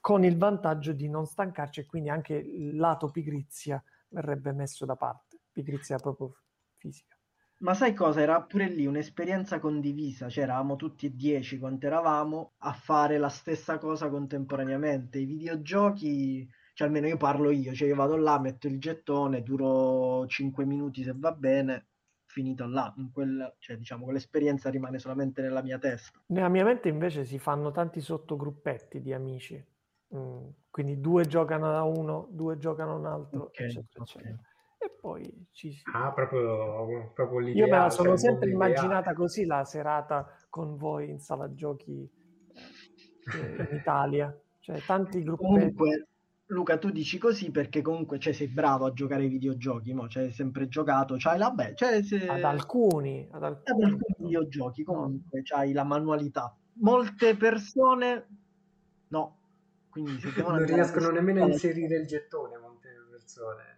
[0.00, 4.96] con il vantaggio di non stancarci e quindi anche il lato pigrizia verrebbe messo da
[4.96, 6.36] parte, pigrizia proprio
[6.76, 7.16] fisica.
[7.58, 8.20] Ma sai cosa?
[8.20, 13.30] Era pure lì un'esperienza condivisa, cioè eravamo tutti e dieci quanto eravamo a fare la
[13.30, 15.18] stessa cosa contemporaneamente.
[15.18, 16.46] I videogiochi,
[16.76, 21.02] cioè almeno io parlo io, cioè io vado là, metto il gettone, duro 5 minuti
[21.02, 21.86] se va bene,
[22.26, 22.92] finito là.
[22.98, 26.20] In quel, cioè, diciamo, quell'esperienza rimane solamente nella mia testa.
[26.26, 29.64] Nella mia mente invece si fanno tanti sottogruppetti di amici.
[30.14, 34.22] Mm, quindi due giocano da uno, due giocano a un altro, okay, eccetera, okay.
[34.22, 34.40] eccetera
[34.78, 35.82] e poi ci si...
[35.94, 37.64] Ah, proprio, proprio l'idea.
[37.64, 42.06] Io me la sono sempre immaginata così la serata con voi in sala giochi
[42.52, 44.38] eh, in Italia.
[44.58, 45.42] Cioè, tanti gruppi.
[45.42, 46.08] Comunque,
[46.46, 50.08] Luca, tu dici così perché comunque cioè, sei bravo a giocare ai videogiochi, no?
[50.08, 52.28] cioè, hai sempre giocato, c'hai la beh, cioè, se...
[52.28, 55.44] ad alcuni, ad alcuni, ad alcuni videogiochi, comunque no.
[55.44, 56.56] c'hai la manualità.
[56.74, 58.26] Molte persone
[59.08, 59.38] no,
[59.88, 63.76] quindi se non riescono nemmeno a inserire il gettone, molte persone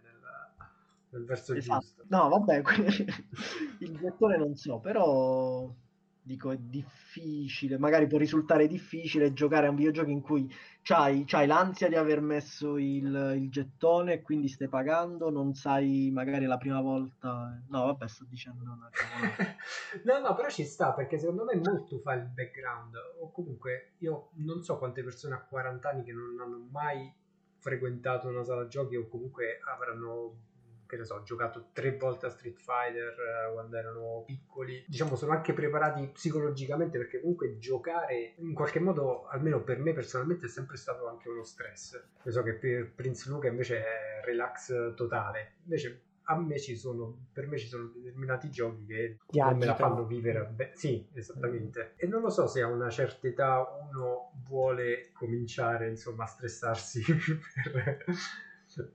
[1.11, 1.79] nel verso esatto.
[1.79, 2.03] giusto.
[2.07, 2.61] No, vabbè,
[3.79, 5.73] il gettone non so, però
[6.21, 11.47] dico è difficile, magari può risultare difficile giocare a un videogioco in cui c'hai, c'hai
[11.47, 16.57] l'ansia di aver messo il, il, gettone e quindi stai pagando, non sai magari la
[16.57, 17.59] prima volta...
[17.67, 19.55] No, vabbè, sto dicendo una cosa.
[20.03, 24.29] no, no, però ci sta, perché secondo me molto fa il background, o comunque io
[24.35, 27.11] non so quante persone a 40 anni che non hanno mai
[27.59, 30.47] frequentato una sala giochi o comunque avranno
[30.89, 35.15] che ne so, ho giocato tre volte a Street Fighter eh, quando erano piccoli, diciamo
[35.15, 40.49] sono anche preparati psicologicamente perché comunque giocare in qualche modo, almeno per me personalmente, è
[40.49, 42.03] sempre stato anche uno stress.
[42.23, 47.27] Io so che per Prince Luca invece è relax totale, invece a me ci sono,
[47.31, 50.45] per me ci sono determinati giochi che Ti non me la fanno vivere.
[50.45, 51.93] Beh, sì, esattamente.
[51.97, 57.01] E non lo so se a una certa età uno vuole cominciare insomma a stressarsi
[57.73, 58.05] per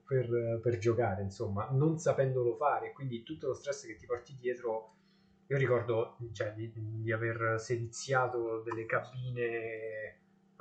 [0.05, 4.93] per, per, giocare, insomma, non sapendolo fare, quindi tutto lo stress che ti porti dietro.
[5.49, 10.21] Io ricordo cioè, di, di, aver seviziato delle cabine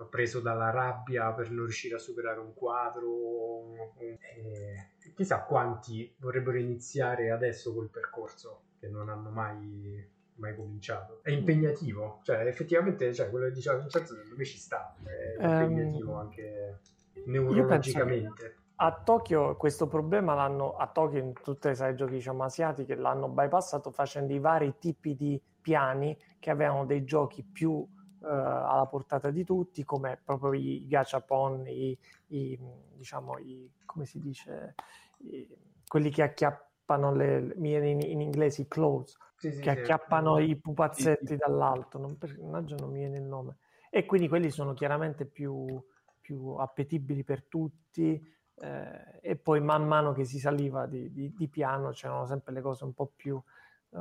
[0.09, 3.95] preso dalla rabbia per non riuscire a superare un quadro.
[3.97, 10.05] E chissà quanti vorrebbero iniziare adesso col percorso che non hanno mai,
[10.36, 11.19] mai cominciato.
[11.24, 15.61] È impegnativo, cioè effettivamente cioè, quello che diceva Vincenzo secondo me ci sta, è ehm,
[15.69, 16.80] impegnativo um, anche
[17.26, 22.96] neurologicamente a Tokyo questo problema l'hanno, a Tokyo in tutte le sale giochi diciamo, asiatiche
[22.96, 27.88] l'hanno bypassato facendo i vari tipi di piani che avevano dei giochi più
[28.22, 32.60] eh, alla portata di tutti come proprio i gachapon, i, i
[32.94, 34.76] diciamo i, come si dice,
[35.20, 35.48] i,
[35.88, 40.50] quelli che acchiappano le, in, in inglese i clothes, sì, sì, che acchiappano sì.
[40.50, 43.60] i pupazzetti dall'alto, non, per, non mi viene il nome.
[43.90, 45.82] E quindi quelli sono chiaramente più,
[46.20, 48.22] più appetibili per tutti,
[48.64, 52.61] eh, e poi man mano che si saliva di, di, di, piano c'erano sempre le
[52.61, 53.99] cose un po' più uh,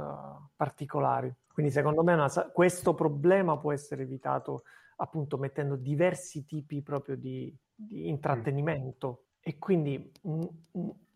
[0.54, 1.34] particolari.
[1.52, 4.62] Quindi secondo me una, questo problema può essere evitato
[4.96, 10.48] appunto mettendo diversi tipi proprio di, di intrattenimento e quindi un,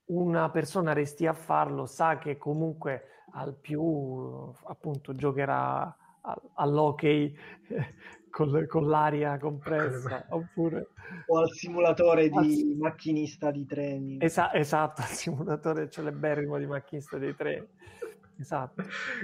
[0.06, 5.96] una persona resti a farlo sa che comunque al più appunto giocherà
[6.54, 7.36] all'hockey
[8.36, 10.88] con, con l'aria compressa oppure
[11.24, 12.76] o al simulatore di al...
[12.76, 14.18] macchinista di treni.
[14.20, 17.66] Esa- esatto al simulatore celeberrimo di macchinista dei treni.
[18.38, 18.82] Esatto.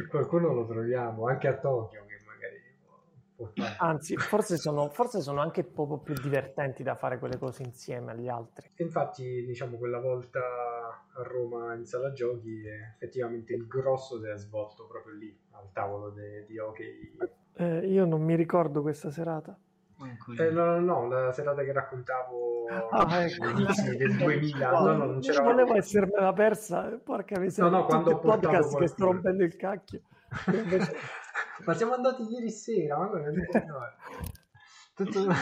[0.08, 2.56] Qualcuno lo troviamo anche a Tokyo che magari
[3.36, 3.76] può fare.
[3.80, 8.28] anzi forse sono, forse sono anche proprio più divertenti da fare quelle cose insieme agli
[8.28, 8.70] altri.
[8.76, 12.62] Infatti diciamo quella volta a Roma in sala giochi
[12.94, 17.12] effettivamente il grosso si è svolto proprio lì al tavolo de- di hockey
[17.54, 19.56] eh, io non mi ricordo questa serata.
[20.38, 23.44] Eh, no, no, no, la serata che raccontavo ah, ecco.
[23.44, 24.70] all'inizio del 2000.
[24.70, 25.42] No, no, non c'era.
[25.42, 27.70] Volevo essermela persa, porca miseria.
[27.70, 30.00] No, no, quando ho podcast che sto rompendo il cacchio.
[30.46, 30.92] Invece...
[31.64, 33.32] ma siamo andati ieri sera, ma come
[34.94, 35.26] Tutto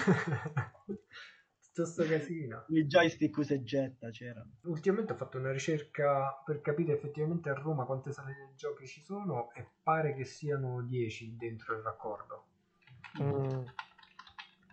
[1.73, 2.64] tutto sto casino.
[2.71, 4.45] Il joystick usa e getta c'era.
[4.62, 9.01] Ultimamente ho fatto una ricerca per capire effettivamente a Roma quante sale di giochi ci
[9.01, 12.45] sono e pare che siano 10 dentro il raccordo.
[13.21, 13.64] Mm.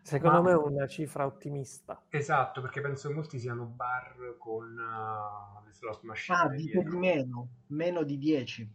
[0.02, 0.50] Secondo Ma...
[0.50, 2.02] me è una cifra ottimista.
[2.10, 6.38] Esatto, perché penso che molti siano bar con uh, le slot machine.
[6.38, 8.72] Ah, di meno, meno di 10.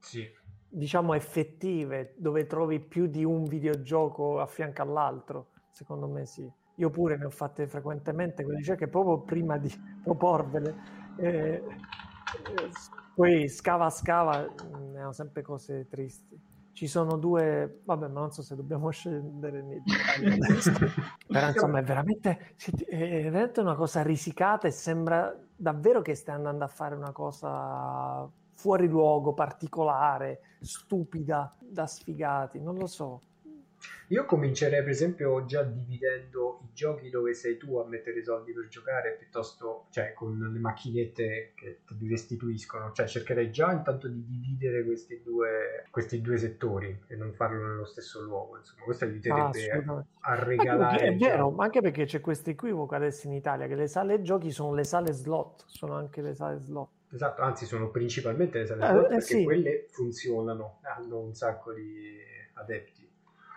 [0.00, 0.28] Sì.
[0.68, 5.52] Diciamo effettive, dove trovi più di un videogioco a fianco all'altro.
[5.70, 6.50] Secondo me sì.
[6.76, 9.72] Io pure ne ho fatte frequentemente quelle ricerche proprio prima di
[10.02, 10.74] proporvele.
[11.16, 11.62] Eh, eh,
[13.14, 14.46] poi scava scava,
[14.92, 19.62] ne ho sempre cose tristi ci sono due, vabbè, ma non so se dobbiamo scendere
[19.62, 19.80] nei
[21.26, 22.56] però insomma è veramente,
[22.86, 28.28] è veramente una cosa risicata e sembra davvero che stai andando a fare una cosa
[28.56, 33.20] fuori luogo, particolare, stupida, da sfigati, non lo so.
[34.08, 38.52] Io comincerei per esempio già dividendo i giochi dove sei tu a mettere i soldi
[38.52, 44.24] per giocare piuttosto, cioè con le macchinette che ti restituiscono, cioè cercherei già intanto di
[44.26, 49.70] dividere questi due, questi due settori e non farlo nello stesso luogo, insomma questo aiuterebbe
[49.70, 51.06] ah, a, regalare.
[51.06, 54.50] È vero, ma anche perché c'è questo equivoco adesso in Italia che le sale giochi
[54.50, 56.90] sono le sale slot, sono anche le sale slot.
[57.10, 59.44] Esatto, anzi sono principalmente le sale eh, slot eh, perché sì.
[59.44, 62.18] quelle funzionano, hanno un sacco di
[62.54, 63.03] adepti.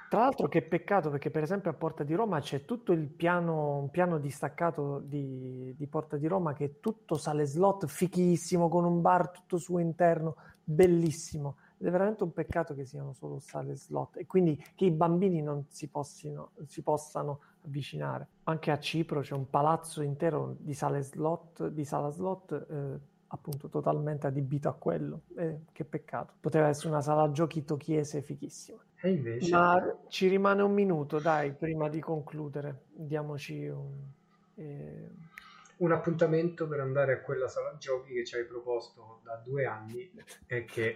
[0.09, 3.77] Tra l'altro che peccato perché per esempio a Porta di Roma c'è tutto il piano,
[3.77, 8.85] un piano distaccato di, di, Porta di Roma che è tutto sale slot fichissimo con
[8.85, 11.57] un bar tutto suo interno, bellissimo.
[11.77, 15.41] Ed è veramente un peccato che siano solo sale slot e quindi che i bambini
[15.41, 18.27] non si, possino, si possano avvicinare.
[18.43, 23.67] Anche a Cipro c'è un palazzo intero di sale slot, di sala slot eh, appunto
[23.67, 25.21] totalmente adibito a quello.
[25.37, 26.33] Eh, che peccato.
[26.39, 28.79] Poteva essere una sala giochi tochiese fichissima.
[29.01, 29.51] E invece...
[29.51, 32.83] Ma ci rimane un minuto, dai, prima di concludere.
[32.93, 33.93] Diamoci un...
[34.55, 35.09] Eh...
[35.77, 40.11] Un appuntamento per andare a quella sala giochi che ci hai proposto da due anni
[40.47, 40.95] e che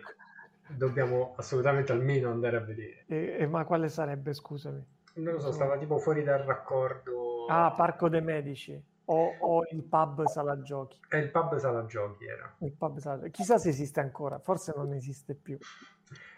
[0.67, 3.03] dobbiamo assolutamente almeno andare a vedere.
[3.05, 4.83] E, e ma quale sarebbe, scusami?
[5.13, 7.45] Non lo so, stava tipo fuori dal raccordo.
[7.47, 8.81] Ah, Parco dei Medici.
[9.05, 10.99] O, o, il pub sala giochi.
[11.09, 12.55] E il pub sala giochi era.
[12.59, 13.27] Il pub sala...
[13.29, 15.57] Chissà se esiste ancora, forse non esiste più.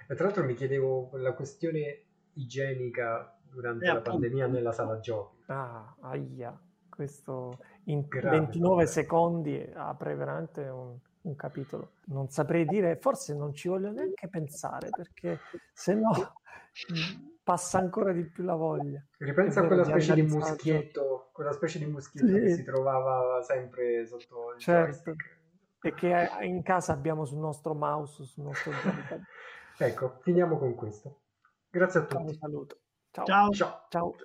[0.08, 2.04] E tra l'altro mi chiedevo la questione
[2.34, 5.44] igienica durante eh, la pandemia nella sala giochi.
[5.48, 6.58] Ah, aia,
[6.90, 11.92] questo in Grave 29 secondi apre veramente un, un, capitolo.
[12.06, 15.40] Non saprei dire, forse non ci voglio neanche pensare perché
[15.74, 16.12] se no
[17.44, 19.04] passa ancora di più la voglia.
[19.18, 22.40] Ripensa a quella specie di muschietto, quella specie di muschietto sì.
[22.40, 25.12] che si trovava sempre sotto il certo.
[25.12, 25.42] joystick.
[25.86, 28.72] E che in casa abbiamo sul nostro mouse, sul nostro
[29.78, 31.20] ecco, finiamo con questo.
[31.70, 32.24] Grazie a tutti.
[32.24, 32.78] Un saluto.
[33.12, 33.26] Ciao.
[33.26, 33.52] Ciao.
[33.52, 33.86] Ciao.
[33.90, 34.16] Ciao.